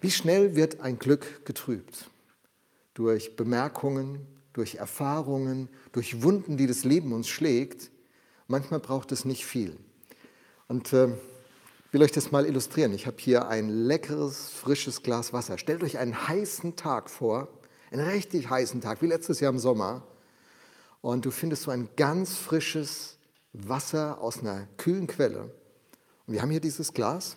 Wie 0.00 0.10
schnell 0.10 0.56
wird 0.56 0.80
ein 0.80 0.98
Glück 0.98 1.44
getrübt? 1.44 2.10
durch 2.94 3.36
Bemerkungen, 3.36 4.26
durch 4.52 4.76
Erfahrungen, 4.76 5.68
durch 5.92 6.22
Wunden, 6.22 6.56
die 6.56 6.66
das 6.66 6.84
Leben 6.84 7.12
uns 7.12 7.28
schlägt. 7.28 7.90
Manchmal 8.48 8.80
braucht 8.80 9.12
es 9.12 9.24
nicht 9.24 9.46
viel. 9.46 9.76
Und 10.68 10.92
äh, 10.92 11.08
ich 11.92 11.94
will 11.94 12.04
euch 12.04 12.12
das 12.12 12.32
mal 12.32 12.46
illustrieren. 12.46 12.94
Ich 12.94 13.06
habe 13.06 13.18
hier 13.20 13.48
ein 13.48 13.68
leckeres, 13.68 14.48
frisches 14.48 15.02
Glas 15.02 15.34
Wasser. 15.34 15.58
Stellt 15.58 15.82
euch 15.82 15.98
einen 15.98 16.26
heißen 16.26 16.74
Tag 16.74 17.10
vor, 17.10 17.48
einen 17.90 18.08
richtig 18.08 18.48
heißen 18.48 18.80
Tag, 18.80 19.02
wie 19.02 19.08
letztes 19.08 19.40
Jahr 19.40 19.52
im 19.52 19.58
Sommer. 19.58 20.02
Und 21.02 21.26
du 21.26 21.30
findest 21.30 21.64
so 21.64 21.70
ein 21.70 21.90
ganz 21.96 22.34
frisches 22.34 23.18
Wasser 23.52 24.22
aus 24.22 24.38
einer 24.38 24.68
kühlen 24.78 25.06
Quelle. 25.06 25.50
Und 26.26 26.32
wir 26.32 26.40
haben 26.40 26.48
hier 26.48 26.62
dieses 26.62 26.94
Glas. 26.94 27.36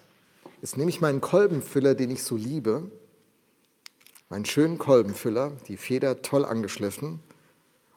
Jetzt 0.61 0.77
nehme 0.77 0.89
ich 0.89 1.01
meinen 1.01 1.19
Kolbenfüller, 1.19 1.93
den 1.93 2.09
ich 2.09 2.23
so 2.23 2.37
liebe, 2.37 2.89
meinen 4.29 4.45
schönen 4.45 4.77
Kolbenfüller, 4.77 5.51
die 5.67 5.75
Feder 5.75 6.21
toll 6.21 6.45
angeschliffen. 6.45 7.19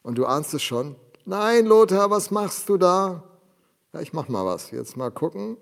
Und 0.03 0.19
du 0.19 0.27
ahnst 0.27 0.55
es 0.55 0.65
schon. 0.65 0.97
Nein, 1.25 1.67
Lothar, 1.67 2.11
was 2.11 2.33
machst 2.33 2.69
du 2.69 2.79
da? 2.79 3.23
Ja, 3.93 4.01
ich 4.01 4.13
mach 4.13 4.27
mal 4.27 4.45
was. 4.45 4.73
Jetzt 4.73 4.97
mal 4.97 5.13
gucken. 5.13 5.57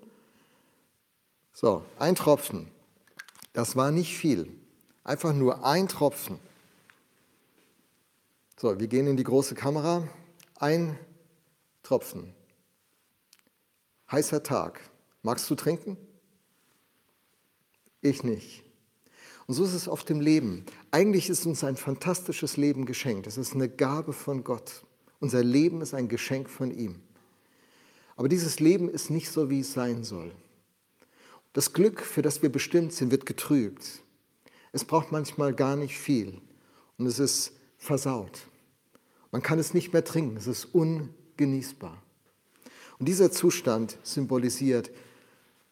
So, 1.59 1.83
ein 1.97 2.13
Tropfen. 2.13 2.67
Das 3.53 3.75
war 3.75 3.89
nicht 3.89 4.15
viel. 4.15 4.47
Einfach 5.03 5.33
nur 5.33 5.65
ein 5.65 5.87
Tropfen. 5.87 6.37
So, 8.57 8.79
wir 8.79 8.85
gehen 8.85 9.07
in 9.07 9.17
die 9.17 9.23
große 9.23 9.55
Kamera. 9.55 10.07
Ein 10.59 10.99
Tropfen. 11.81 12.31
Heißer 14.11 14.43
Tag. 14.43 14.81
Magst 15.23 15.49
du 15.49 15.55
trinken? 15.55 15.97
Ich 18.01 18.21
nicht. 18.21 18.63
Und 19.47 19.55
so 19.55 19.63
ist 19.63 19.73
es 19.73 19.87
oft 19.87 20.07
im 20.11 20.21
Leben. 20.21 20.63
Eigentlich 20.91 21.27
ist 21.27 21.47
uns 21.47 21.63
ein 21.63 21.75
fantastisches 21.75 22.55
Leben 22.57 22.85
geschenkt. 22.85 23.25
Es 23.25 23.39
ist 23.39 23.55
eine 23.55 23.67
Gabe 23.67 24.13
von 24.13 24.43
Gott. 24.43 24.83
Unser 25.19 25.43
Leben 25.43 25.81
ist 25.81 25.95
ein 25.95 26.07
Geschenk 26.07 26.51
von 26.51 26.69
ihm. 26.69 27.01
Aber 28.15 28.29
dieses 28.29 28.59
Leben 28.59 28.89
ist 28.89 29.09
nicht 29.09 29.31
so, 29.31 29.49
wie 29.49 29.61
es 29.61 29.73
sein 29.73 30.03
soll. 30.03 30.31
Das 31.53 31.73
Glück, 31.73 32.01
für 32.01 32.21
das 32.21 32.41
wir 32.41 32.51
bestimmt 32.51 32.93
sind, 32.93 33.11
wird 33.11 33.25
getrübt. 33.25 34.01
Es 34.71 34.85
braucht 34.85 35.11
manchmal 35.11 35.53
gar 35.53 35.75
nicht 35.75 35.97
viel 35.97 36.41
und 36.97 37.05
es 37.07 37.19
ist 37.19 37.53
versaut. 37.77 38.47
Man 39.31 39.41
kann 39.41 39.59
es 39.59 39.73
nicht 39.73 39.93
mehr 39.93 40.03
trinken, 40.03 40.37
es 40.37 40.47
ist 40.47 40.65
ungenießbar. 40.65 42.01
Und 42.99 43.07
dieser 43.07 43.31
Zustand 43.31 43.97
symbolisiert, 44.03 44.91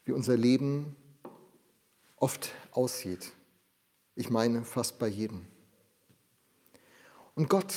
wie 0.05 0.11
unser 0.11 0.37
Leben 0.37 0.95
oft 2.17 2.51
aussieht. 2.71 3.31
Ich 4.15 4.29
meine 4.29 4.63
fast 4.63 4.99
bei 4.99 5.07
jedem. 5.07 5.45
Und 7.33 7.49
Gott 7.49 7.73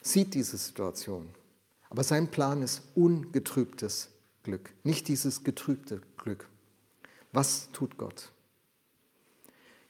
sieht 0.00 0.34
diese 0.34 0.56
Situation. 0.56 1.28
Aber 1.90 2.04
sein 2.04 2.30
Plan 2.30 2.62
ist 2.62 2.82
ungetrübtes 2.94 4.08
Glück, 4.42 4.70
nicht 4.82 5.08
dieses 5.08 5.44
getrübte 5.44 6.00
Glück. 6.16 6.48
Was 7.32 7.70
tut 7.72 7.96
Gott? 7.96 8.30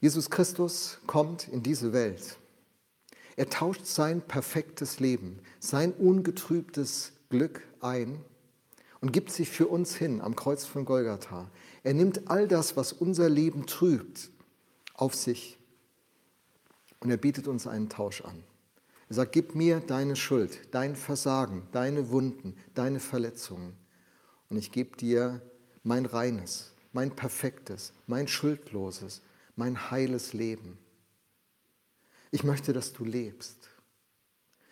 Jesus 0.00 0.30
Christus 0.30 0.98
kommt 1.06 1.48
in 1.48 1.62
diese 1.62 1.92
Welt. 1.92 2.38
Er 3.36 3.48
tauscht 3.48 3.86
sein 3.86 4.20
perfektes 4.20 5.00
Leben, 5.00 5.38
sein 5.58 5.92
ungetrübtes 5.92 7.12
Glück 7.30 7.62
ein 7.80 8.18
und 9.00 9.12
gibt 9.12 9.30
sich 9.30 9.50
für 9.50 9.66
uns 9.66 9.94
hin 9.94 10.20
am 10.20 10.36
Kreuz 10.36 10.64
von 10.64 10.84
Golgatha. 10.84 11.50
Er 11.82 11.94
nimmt 11.94 12.28
all 12.30 12.46
das, 12.46 12.76
was 12.76 12.92
unser 12.92 13.28
Leben 13.28 13.66
trübt, 13.66 14.30
auf 14.94 15.14
sich 15.14 15.58
und 17.00 17.10
er 17.10 17.16
bietet 17.16 17.48
uns 17.48 17.66
einen 17.66 17.88
Tausch 17.88 18.22
an. 18.22 18.44
Er 19.08 19.16
sagt, 19.16 19.32
gib 19.32 19.54
mir 19.54 19.80
deine 19.80 20.16
Schuld, 20.16 20.60
dein 20.70 20.94
Versagen, 20.94 21.66
deine 21.72 22.10
Wunden, 22.10 22.56
deine 22.74 23.00
Verletzungen 23.00 23.76
und 24.48 24.56
ich 24.56 24.72
gebe 24.72 24.96
dir 24.96 25.42
mein 25.82 26.06
reines, 26.06 26.71
mein 26.92 27.14
perfektes, 27.14 27.92
mein 28.06 28.28
schuldloses, 28.28 29.22
mein 29.56 29.90
heiles 29.90 30.32
Leben. 30.32 30.78
Ich 32.30 32.44
möchte, 32.44 32.72
dass 32.72 32.92
du 32.92 33.04
lebst. 33.04 33.68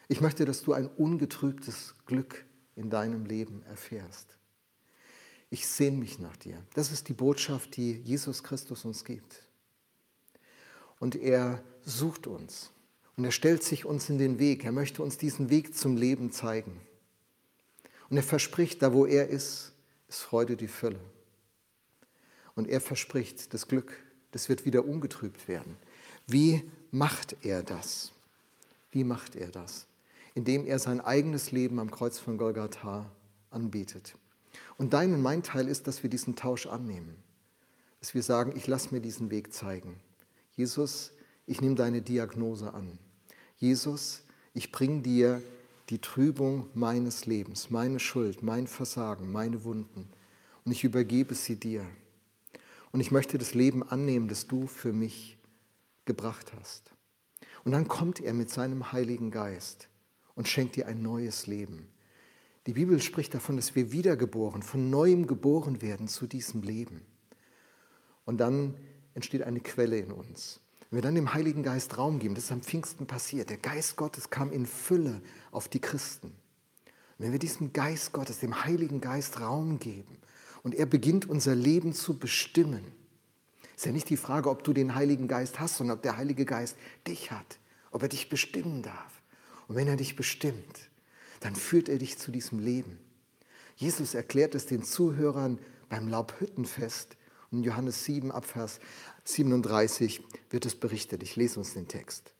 Ich 0.08 0.20
möchte, 0.20 0.44
dass 0.44 0.62
du 0.62 0.72
ein 0.72 0.88
ungetrübtes 0.88 1.94
Glück 2.06 2.44
in 2.74 2.90
deinem 2.90 3.26
Leben 3.26 3.62
erfährst. 3.64 4.36
Ich 5.50 5.66
sehne 5.66 5.96
mich 5.96 6.18
nach 6.18 6.36
dir. 6.36 6.62
Das 6.74 6.92
ist 6.92 7.08
die 7.08 7.12
Botschaft, 7.12 7.76
die 7.76 7.92
Jesus 7.92 8.42
Christus 8.42 8.84
uns 8.84 9.04
gibt. 9.04 9.42
Und 10.98 11.16
er 11.16 11.62
sucht 11.84 12.26
uns 12.26 12.70
und 13.16 13.24
er 13.24 13.32
stellt 13.32 13.62
sich 13.62 13.84
uns 13.84 14.08
in 14.08 14.18
den 14.18 14.38
Weg. 14.38 14.64
Er 14.64 14.72
möchte 14.72 15.02
uns 15.02 15.18
diesen 15.18 15.50
Weg 15.50 15.76
zum 15.76 15.96
Leben 15.96 16.30
zeigen. 16.30 16.80
Und 18.08 18.16
er 18.16 18.22
verspricht, 18.22 18.82
da 18.82 18.92
wo 18.92 19.06
er 19.06 19.28
ist, 19.28 19.72
ist 20.08 20.20
Freude 20.20 20.56
die 20.56 20.68
Fülle. 20.68 21.00
Und 22.54 22.68
er 22.68 22.80
verspricht, 22.80 23.52
das 23.54 23.68
Glück, 23.68 23.92
das 24.32 24.48
wird 24.48 24.64
wieder 24.64 24.84
ungetrübt 24.84 25.48
werden. 25.48 25.76
Wie 26.26 26.62
macht 26.90 27.36
er 27.42 27.62
das? 27.62 28.12
Wie 28.90 29.04
macht 29.04 29.36
er 29.36 29.48
das? 29.48 29.86
Indem 30.34 30.66
er 30.66 30.78
sein 30.78 31.00
eigenes 31.00 31.52
Leben 31.52 31.78
am 31.78 31.90
Kreuz 31.90 32.18
von 32.18 32.38
Golgatha 32.38 33.10
anbietet. 33.50 34.14
Und 34.76 34.92
dein 34.92 35.12
und 35.12 35.22
mein 35.22 35.42
Teil 35.42 35.68
ist, 35.68 35.86
dass 35.86 36.02
wir 36.02 36.10
diesen 36.10 36.36
Tausch 36.36 36.66
annehmen. 36.66 37.16
Dass 38.00 38.14
wir 38.14 38.22
sagen, 38.22 38.54
ich 38.56 38.66
lasse 38.66 38.94
mir 38.94 39.00
diesen 39.00 39.30
Weg 39.30 39.52
zeigen. 39.52 40.00
Jesus, 40.56 41.12
ich 41.46 41.60
nehme 41.60 41.74
deine 41.74 42.02
Diagnose 42.02 42.72
an. 42.72 42.98
Jesus, 43.58 44.22
ich 44.54 44.72
bringe 44.72 45.02
dir 45.02 45.42
die 45.90 46.00
Trübung 46.00 46.68
meines 46.74 47.26
Lebens, 47.26 47.70
meine 47.70 47.98
Schuld, 47.98 48.42
mein 48.42 48.66
Versagen, 48.66 49.30
meine 49.30 49.64
Wunden. 49.64 50.08
Und 50.64 50.72
ich 50.72 50.84
übergebe 50.84 51.34
sie 51.34 51.56
dir. 51.56 51.84
Und 52.92 53.00
ich 53.00 53.10
möchte 53.10 53.38
das 53.38 53.54
Leben 53.54 53.82
annehmen, 53.82 54.28
das 54.28 54.46
du 54.46 54.66
für 54.66 54.92
mich 54.92 55.38
gebracht 56.04 56.52
hast. 56.58 56.92
Und 57.64 57.72
dann 57.72 57.88
kommt 57.88 58.20
er 58.20 58.34
mit 58.34 58.50
seinem 58.50 58.92
Heiligen 58.92 59.30
Geist 59.30 59.88
und 60.34 60.48
schenkt 60.48 60.76
dir 60.76 60.86
ein 60.86 61.02
neues 61.02 61.46
Leben. 61.46 61.88
Die 62.66 62.72
Bibel 62.72 63.00
spricht 63.00 63.34
davon, 63.34 63.56
dass 63.56 63.74
wir 63.74 63.92
wiedergeboren, 63.92 64.62
von 64.62 64.90
neuem 64.90 65.26
geboren 65.26 65.82
werden 65.82 66.08
zu 66.08 66.26
diesem 66.26 66.62
Leben. 66.62 67.02
Und 68.24 68.38
dann 68.38 68.74
entsteht 69.14 69.42
eine 69.42 69.60
Quelle 69.60 69.98
in 69.98 70.12
uns. 70.12 70.60
Wenn 70.88 70.98
wir 70.98 71.02
dann 71.02 71.14
dem 71.14 71.32
Heiligen 71.32 71.62
Geist 71.62 71.96
Raum 71.96 72.18
geben, 72.18 72.34
das 72.34 72.44
ist 72.44 72.52
am 72.52 72.62
Pfingsten 72.62 73.06
passiert, 73.06 73.50
der 73.50 73.56
Geist 73.56 73.96
Gottes 73.96 74.30
kam 74.30 74.50
in 74.52 74.66
Fülle 74.66 75.22
auf 75.52 75.68
die 75.68 75.80
Christen. 75.80 76.28
Und 76.28 77.24
wenn 77.24 77.32
wir 77.32 77.38
diesem 77.38 77.72
Geist 77.72 78.12
Gottes, 78.12 78.40
dem 78.40 78.64
Heiligen 78.64 79.00
Geist 79.00 79.40
Raum 79.40 79.78
geben 79.78 80.18
und 80.62 80.74
er 80.74 80.86
beginnt 80.86 81.28
unser 81.28 81.54
Leben 81.54 81.92
zu 81.92 82.18
bestimmen, 82.18 82.84
ist 83.76 83.86
ja 83.86 83.92
nicht 83.92 84.10
die 84.10 84.18
Frage, 84.18 84.50
ob 84.50 84.62
du 84.62 84.74
den 84.74 84.94
Heiligen 84.94 85.26
Geist 85.26 85.58
hast, 85.58 85.78
sondern 85.78 85.96
ob 85.96 86.02
der 86.02 86.18
Heilige 86.18 86.44
Geist 86.44 86.76
dich 87.06 87.30
hat, 87.30 87.58
ob 87.90 88.02
er 88.02 88.08
dich 88.08 88.28
bestimmen 88.28 88.82
darf. 88.82 89.22
Und 89.68 89.76
wenn 89.76 89.88
er 89.88 89.96
dich 89.96 90.16
bestimmt, 90.16 90.90
dann 91.40 91.56
führt 91.56 91.88
er 91.88 91.96
dich 91.96 92.18
zu 92.18 92.30
diesem 92.30 92.58
Leben. 92.58 92.98
Jesus 93.76 94.12
erklärt 94.12 94.54
es 94.54 94.66
den 94.66 94.82
Zuhörern 94.82 95.58
beim 95.88 96.08
Laubhüttenfest. 96.08 97.16
Und 97.50 97.58
in 97.58 97.64
Johannes 97.64 98.04
7, 98.04 98.30
Abvers 98.30 98.80
37 99.24 100.22
wird 100.50 100.66
es 100.66 100.74
berichtet. 100.74 101.22
Ich 101.22 101.36
lese 101.36 101.58
uns 101.58 101.72
den 101.72 101.88
Text. 101.88 102.34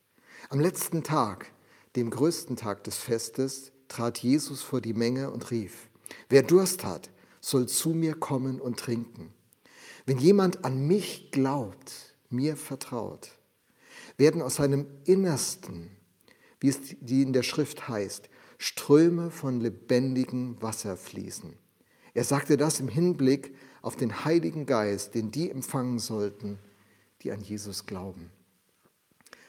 Am 0.49 0.59
letzten 0.59 1.01
Tag, 1.01 1.51
dem 1.95 2.11
größten 2.11 2.55
Tag 2.55 2.83
des 2.83 2.97
Festes, 2.97 3.71
trat 3.87 4.19
Jesus 4.19 4.61
vor 4.61 4.79
die 4.79 4.93
Menge 4.93 5.31
und 5.31 5.49
rief, 5.49 5.89
wer 6.29 6.43
Durst 6.43 6.83
hat, 6.83 7.09
soll 7.41 7.67
zu 7.67 7.89
mir 7.89 8.13
kommen 8.13 8.61
und 8.61 8.79
trinken. 8.79 9.33
Wenn 10.05 10.17
jemand 10.17 10.63
an 10.63 10.87
mich 10.87 11.31
glaubt, 11.31 12.15
mir 12.29 12.55
vertraut, 12.55 13.31
werden 14.17 14.41
aus 14.41 14.55
seinem 14.55 14.87
Innersten, 15.05 15.91
wie 16.59 16.69
es 16.69 16.79
die 17.01 17.23
in 17.23 17.33
der 17.33 17.43
Schrift 17.43 17.87
heißt, 17.89 18.29
Ströme 18.57 19.31
von 19.31 19.59
lebendigem 19.59 20.61
Wasser 20.61 20.95
fließen. 20.95 21.57
Er 22.13 22.23
sagte 22.23 22.57
das 22.57 22.79
im 22.79 22.87
Hinblick 22.87 23.55
auf 23.81 23.95
den 23.95 24.23
Heiligen 24.25 24.65
Geist, 24.65 25.15
den 25.15 25.31
die 25.31 25.49
empfangen 25.49 25.97
sollten, 25.97 26.59
die 27.23 27.31
an 27.31 27.41
Jesus 27.41 27.85
glauben. 27.85 28.29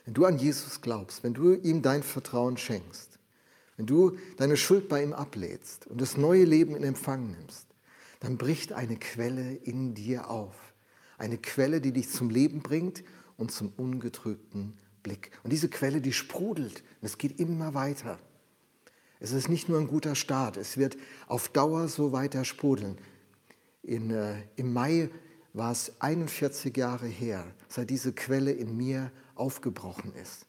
Wenn 0.05 0.15
du 0.15 0.25
an 0.25 0.39
Jesus 0.39 0.81
glaubst, 0.81 1.23
wenn 1.23 1.35
du 1.35 1.55
ihm 1.55 1.83
dein 1.83 2.03
Vertrauen 2.03 2.57
schenkst, 2.57 3.19
wenn 3.77 3.87
du 3.87 4.17
deine 4.37 4.57
Schuld 4.57 4.89
bei 4.89 5.03
ihm 5.03 5.13
ablädst 5.13 5.87
und 5.87 6.01
das 6.01 6.17
neue 6.17 6.45
Leben 6.45 6.75
in 6.75 6.83
Empfang 6.83 7.31
nimmst, 7.31 7.67
dann 8.23 8.39
bricht 8.39 8.73
eine 8.73 8.97
Quelle 8.97 9.53
in 9.53 9.95
dir 9.95 10.31
auf. 10.31 10.55
Eine 11.19 11.39
Quelle, 11.39 11.81
die 11.81 11.93
dich 11.93 12.09
zum 12.09 12.31
Leben 12.31 12.63
bringt 12.63 13.03
und 13.37 13.51
zum 13.51 13.73
ungetrübten 13.77 14.79
Blick. 15.03 15.33
Und 15.43 15.53
diese 15.53 15.69
Quelle, 15.69 16.01
die 16.01 16.13
sprudelt 16.13 16.85
und 17.01 17.07
es 17.07 17.19
geht 17.19 17.41
immer 17.41 17.75
weiter. 17.75 18.21
Es 19.19 19.33
ist 19.33 19.49
nicht 19.49 19.69
nur 19.69 19.81
ein 19.81 19.89
guter 19.89 20.15
Start, 20.15 20.57
es 20.57 20.77
wird 20.77 20.97
auf 21.27 21.49
Dauer 21.49 21.89
so 21.89 22.13
weiter 22.13 22.45
sprudeln. 22.45 22.97
In, 23.83 24.11
äh, 24.11 24.45
Im 24.55 24.73
Mai 24.73 25.11
war 25.53 25.73
es 25.73 25.93
41 26.01 26.77
Jahre 26.77 27.09
her, 27.09 27.45
seit 27.69 27.91
diese 27.91 28.13
Quelle 28.13 28.53
in 28.53 28.77
mir 28.77 29.11
aufgebrochen 29.35 30.15
ist. 30.15 30.47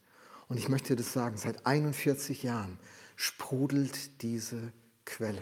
Und 0.47 0.57
ich 0.57 0.69
möchte 0.69 0.95
das 0.95 1.11
sagen, 1.11 1.37
seit 1.37 1.65
41 1.65 2.43
Jahren 2.43 2.77
sprudelt 3.15 4.21
diese 4.21 4.71
Quelle. 5.05 5.41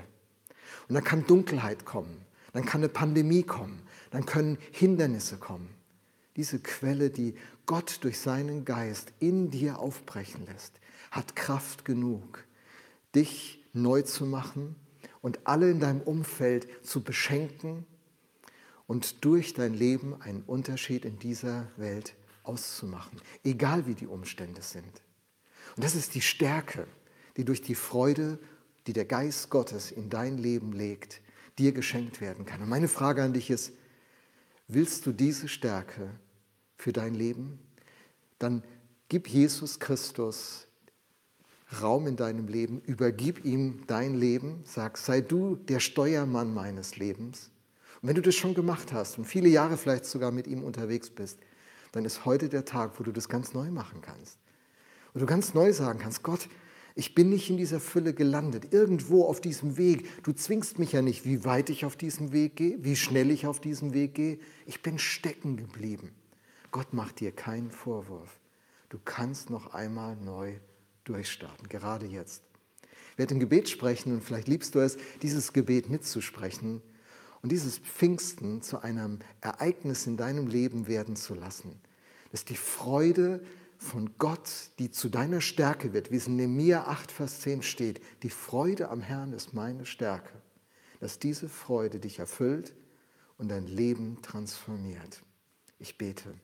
Und 0.87 0.95
dann 0.95 1.03
kann 1.03 1.25
Dunkelheit 1.25 1.85
kommen, 1.85 2.25
dann 2.53 2.65
kann 2.65 2.81
eine 2.81 2.89
Pandemie 2.89 3.43
kommen, 3.43 3.81
dann 4.11 4.25
können 4.25 4.57
Hindernisse 4.71 5.37
kommen. 5.37 5.69
Diese 6.35 6.59
Quelle, 6.59 7.09
die 7.09 7.35
Gott 7.65 7.99
durch 8.01 8.19
seinen 8.19 8.65
Geist 8.65 9.13
in 9.19 9.51
dir 9.51 9.79
aufbrechen 9.79 10.45
lässt, 10.45 10.79
hat 11.11 11.35
Kraft 11.35 11.85
genug, 11.85 12.45
dich 13.15 13.63
neu 13.73 14.01
zu 14.01 14.25
machen 14.25 14.75
und 15.21 15.39
alle 15.45 15.69
in 15.69 15.79
deinem 15.79 16.01
Umfeld 16.01 16.67
zu 16.85 17.03
beschenken 17.03 17.85
und 18.87 19.23
durch 19.23 19.53
dein 19.53 19.73
Leben 19.73 20.21
einen 20.21 20.43
Unterschied 20.43 21.05
in 21.05 21.19
dieser 21.19 21.67
Welt 21.77 22.15
auszumachen, 22.43 23.21
egal 23.43 23.85
wie 23.87 23.93
die 23.93 24.07
Umstände 24.07 24.61
sind. 24.61 25.01
Und 25.75 25.83
das 25.85 25.95
ist 25.95 26.15
die 26.15 26.21
Stärke, 26.21 26.87
die 27.37 27.45
durch 27.45 27.61
die 27.61 27.75
Freude 27.75 28.39
die 28.87 28.93
der 28.93 29.05
Geist 29.05 29.49
Gottes 29.49 29.91
in 29.91 30.09
dein 30.09 30.37
Leben 30.37 30.73
legt, 30.73 31.21
dir 31.57 31.71
geschenkt 31.71 32.21
werden 32.21 32.45
kann. 32.45 32.61
Und 32.61 32.69
meine 32.69 32.87
Frage 32.87 33.23
an 33.23 33.33
dich 33.33 33.49
ist, 33.49 33.73
willst 34.67 35.05
du 35.05 35.11
diese 35.11 35.47
Stärke 35.47 36.09
für 36.77 36.93
dein 36.93 37.13
Leben? 37.13 37.59
Dann 38.39 38.63
gib 39.09 39.27
Jesus 39.27 39.79
Christus 39.79 40.67
Raum 41.81 42.07
in 42.07 42.17
deinem 42.17 42.47
Leben, 42.47 42.81
übergib 42.81 43.45
ihm 43.45 43.83
dein 43.87 44.15
Leben, 44.15 44.61
sag, 44.65 44.97
sei 44.97 45.21
du 45.21 45.55
der 45.55 45.79
Steuermann 45.79 46.53
meines 46.53 46.97
Lebens. 46.97 47.49
Und 48.01 48.09
wenn 48.09 48.15
du 48.15 48.21
das 48.21 48.35
schon 48.35 48.55
gemacht 48.55 48.91
hast 48.91 49.17
und 49.17 49.25
viele 49.25 49.47
Jahre 49.47 49.77
vielleicht 49.77 50.05
sogar 50.05 50.31
mit 50.31 50.47
ihm 50.47 50.63
unterwegs 50.63 51.09
bist, 51.09 51.39
dann 51.91 52.03
ist 52.03 52.25
heute 52.25 52.49
der 52.49 52.65
Tag, 52.65 52.99
wo 52.99 53.03
du 53.03 53.11
das 53.11 53.29
ganz 53.29 53.53
neu 53.53 53.69
machen 53.69 54.01
kannst. 54.01 54.37
Wo 55.13 55.19
du 55.19 55.25
ganz 55.25 55.53
neu 55.53 55.71
sagen 55.71 55.99
kannst, 55.99 56.23
Gott, 56.23 56.49
Ich 56.95 57.15
bin 57.15 57.29
nicht 57.29 57.49
in 57.49 57.57
dieser 57.57 57.79
Fülle 57.79 58.13
gelandet, 58.13 58.73
irgendwo 58.73 59.25
auf 59.25 59.39
diesem 59.39 59.77
Weg. 59.77 60.23
Du 60.23 60.33
zwingst 60.33 60.77
mich 60.77 60.91
ja 60.91 61.01
nicht, 61.01 61.25
wie 61.25 61.45
weit 61.45 61.69
ich 61.69 61.85
auf 61.85 61.95
diesem 61.95 62.33
Weg 62.33 62.57
gehe, 62.57 62.83
wie 62.83 62.95
schnell 62.95 63.31
ich 63.31 63.47
auf 63.47 63.59
diesem 63.59 63.93
Weg 63.93 64.15
gehe. 64.15 64.39
Ich 64.65 64.81
bin 64.81 64.99
stecken 64.99 65.57
geblieben. 65.57 66.11
Gott 66.71 66.93
macht 66.93 67.19
dir 67.19 67.31
keinen 67.31 67.71
Vorwurf. 67.71 68.39
Du 68.89 68.99
kannst 69.03 69.49
noch 69.49 69.73
einmal 69.73 70.17
neu 70.17 70.55
durchstarten, 71.05 71.69
gerade 71.69 72.05
jetzt. 72.05 72.43
Ich 73.13 73.17
werde 73.17 73.33
im 73.33 73.39
Gebet 73.39 73.69
sprechen 73.69 74.13
und 74.13 74.23
vielleicht 74.23 74.47
liebst 74.47 74.75
du 74.75 74.79
es, 74.79 74.97
dieses 75.21 75.53
Gebet 75.53 75.89
mitzusprechen 75.89 76.81
und 77.41 77.51
dieses 77.51 77.77
Pfingsten 77.77 78.61
zu 78.61 78.81
einem 78.81 79.19
Ereignis 79.41 80.07
in 80.07 80.17
deinem 80.17 80.47
Leben 80.47 80.87
werden 80.87 81.15
zu 81.15 81.35
lassen. 81.35 81.79
Dass 82.31 82.45
die 82.45 82.55
Freude 82.55 83.43
von 83.81 84.11
Gott, 84.19 84.69
die 84.77 84.91
zu 84.91 85.09
deiner 85.09 85.41
Stärke 85.41 85.91
wird, 85.91 86.11
wie 86.11 86.17
es 86.17 86.27
in 86.27 86.35
Nehemiah 86.35 86.83
8, 86.85 87.11
Vers 87.11 87.41
10 87.41 87.63
steht, 87.63 87.99
die 88.21 88.29
Freude 88.29 88.89
am 88.89 89.01
Herrn 89.01 89.33
ist 89.33 89.55
meine 89.55 89.87
Stärke, 89.87 90.31
dass 90.99 91.17
diese 91.17 91.49
Freude 91.49 91.99
dich 91.99 92.19
erfüllt 92.19 92.75
und 93.39 93.49
dein 93.49 93.65
Leben 93.65 94.19
transformiert. 94.21 95.23
Ich 95.79 95.97
bete. 95.97 96.35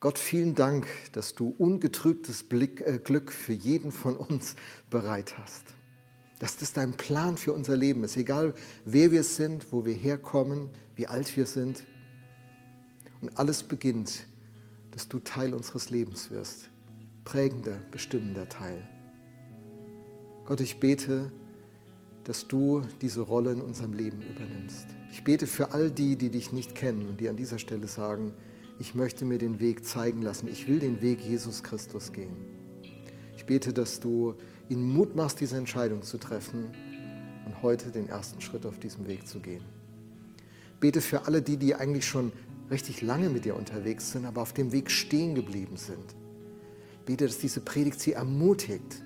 Gott, 0.00 0.18
vielen 0.18 0.54
Dank, 0.54 0.86
dass 1.12 1.34
du 1.34 1.54
ungetrübtes 1.58 2.42
Blick, 2.44 2.80
äh, 2.80 2.98
Glück 2.98 3.30
für 3.30 3.52
jeden 3.52 3.92
von 3.92 4.16
uns 4.16 4.56
bereit 4.88 5.36
hast. 5.36 5.64
Dass 6.38 6.56
das 6.56 6.72
dein 6.72 6.96
Plan 6.96 7.36
für 7.36 7.52
unser 7.52 7.76
Leben 7.76 8.04
ist, 8.04 8.16
egal 8.16 8.54
wer 8.86 9.12
wir 9.12 9.22
sind, 9.22 9.70
wo 9.70 9.84
wir 9.84 9.94
herkommen, 9.94 10.70
wie 10.94 11.06
alt 11.06 11.36
wir 11.36 11.46
sind. 11.46 11.84
Und 13.20 13.38
alles 13.38 13.62
beginnt 13.62 14.26
dass 14.96 15.08
du 15.08 15.18
Teil 15.18 15.52
unseres 15.52 15.90
Lebens 15.90 16.30
wirst. 16.30 16.70
Prägender, 17.24 17.78
bestimmender 17.90 18.48
Teil. 18.48 18.82
Gott, 20.46 20.62
ich 20.62 20.80
bete, 20.80 21.30
dass 22.24 22.48
du 22.48 22.80
diese 23.02 23.20
Rolle 23.20 23.52
in 23.52 23.60
unserem 23.60 23.92
Leben 23.92 24.22
übernimmst. 24.22 24.86
Ich 25.12 25.22
bete 25.22 25.46
für 25.46 25.72
all 25.72 25.90
die, 25.90 26.16
die 26.16 26.30
dich 26.30 26.50
nicht 26.50 26.74
kennen 26.74 27.10
und 27.10 27.20
die 27.20 27.28
an 27.28 27.36
dieser 27.36 27.58
Stelle 27.58 27.88
sagen, 27.88 28.32
ich 28.78 28.94
möchte 28.94 29.26
mir 29.26 29.36
den 29.36 29.60
Weg 29.60 29.84
zeigen 29.84 30.22
lassen. 30.22 30.48
Ich 30.48 30.66
will 30.66 30.78
den 30.78 31.02
Weg 31.02 31.20
Jesus 31.20 31.62
Christus 31.62 32.10
gehen. 32.14 32.34
Ich 33.36 33.44
bete, 33.44 33.74
dass 33.74 34.00
du 34.00 34.34
ihnen 34.70 34.94
Mut 34.94 35.14
machst, 35.14 35.42
diese 35.42 35.58
Entscheidung 35.58 36.00
zu 36.04 36.16
treffen 36.16 36.70
und 37.44 37.60
heute 37.60 37.90
den 37.90 38.08
ersten 38.08 38.40
Schritt 38.40 38.64
auf 38.64 38.78
diesem 38.78 39.06
Weg 39.06 39.28
zu 39.28 39.40
gehen. 39.40 39.62
Bete 40.80 41.02
für 41.02 41.26
alle 41.26 41.42
die, 41.42 41.58
die 41.58 41.74
eigentlich 41.74 42.06
schon 42.06 42.32
richtig 42.70 43.02
lange 43.02 43.28
mit 43.28 43.44
dir 43.44 43.56
unterwegs 43.56 44.12
sind, 44.12 44.24
aber 44.24 44.42
auf 44.42 44.52
dem 44.52 44.72
Weg 44.72 44.90
stehen 44.90 45.34
geblieben 45.34 45.76
sind. 45.76 46.16
Bete, 47.04 47.26
dass 47.26 47.38
diese 47.38 47.60
Predigt 47.60 48.00
sie 48.00 48.12
ermutigt, 48.12 49.04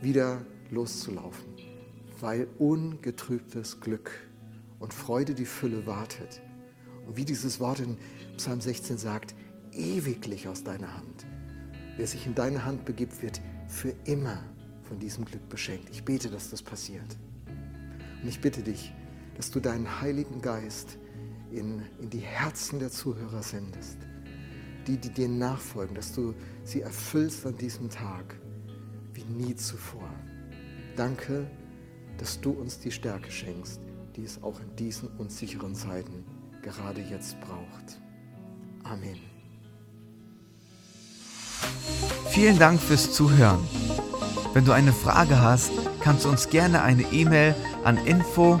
wieder 0.00 0.44
loszulaufen, 0.70 1.44
weil 2.20 2.46
ungetrübtes 2.58 3.80
Glück 3.80 4.10
und 4.78 4.94
Freude 4.94 5.34
die 5.34 5.44
Fülle 5.44 5.86
wartet. 5.86 6.42
Und 7.06 7.16
wie 7.16 7.24
dieses 7.24 7.60
Wort 7.60 7.80
in 7.80 7.96
Psalm 8.36 8.60
16 8.60 8.98
sagt, 8.98 9.34
ewiglich 9.72 10.48
aus 10.48 10.62
deiner 10.64 10.96
Hand. 10.96 11.26
Wer 11.96 12.06
sich 12.06 12.26
in 12.26 12.34
deine 12.34 12.64
Hand 12.64 12.84
begibt, 12.84 13.22
wird 13.22 13.40
für 13.68 13.94
immer 14.04 14.42
von 14.82 14.98
diesem 14.98 15.24
Glück 15.24 15.48
beschenkt. 15.48 15.88
Ich 15.90 16.04
bete, 16.04 16.30
dass 16.30 16.50
das 16.50 16.62
passiert. 16.62 17.16
Und 18.22 18.28
ich 18.28 18.40
bitte 18.40 18.62
dich, 18.62 18.92
dass 19.36 19.50
du 19.50 19.60
deinen 19.60 20.00
Heiligen 20.00 20.40
Geist 20.40 20.98
in, 21.56 21.82
in 22.00 22.10
die 22.10 22.20
Herzen 22.20 22.78
der 22.78 22.90
Zuhörer 22.90 23.42
sendest. 23.42 23.98
Die, 24.86 24.96
die 24.96 25.10
dir 25.10 25.28
nachfolgen, 25.28 25.94
dass 25.94 26.12
du 26.12 26.34
sie 26.64 26.80
erfüllst 26.80 27.46
an 27.46 27.56
diesem 27.56 27.88
Tag 27.88 28.36
wie 29.12 29.24
nie 29.24 29.54
zuvor. 29.54 30.08
Danke, 30.96 31.48
dass 32.18 32.40
du 32.40 32.50
uns 32.50 32.80
die 32.80 32.90
Stärke 32.90 33.30
schenkst, 33.30 33.80
die 34.16 34.24
es 34.24 34.42
auch 34.42 34.60
in 34.60 34.74
diesen 34.76 35.08
unsicheren 35.18 35.74
Zeiten 35.74 36.24
gerade 36.62 37.00
jetzt 37.00 37.40
braucht. 37.40 38.00
Amen. 38.84 39.18
Vielen 42.30 42.58
Dank 42.58 42.80
fürs 42.80 43.12
Zuhören. 43.12 43.60
Wenn 44.52 44.64
du 44.64 44.72
eine 44.72 44.92
Frage 44.92 45.40
hast, 45.40 45.72
kannst 46.00 46.24
du 46.24 46.28
uns 46.28 46.48
gerne 46.48 46.82
eine 46.82 47.02
E-Mail 47.12 47.54
an 47.84 47.98
info@ 47.98 48.60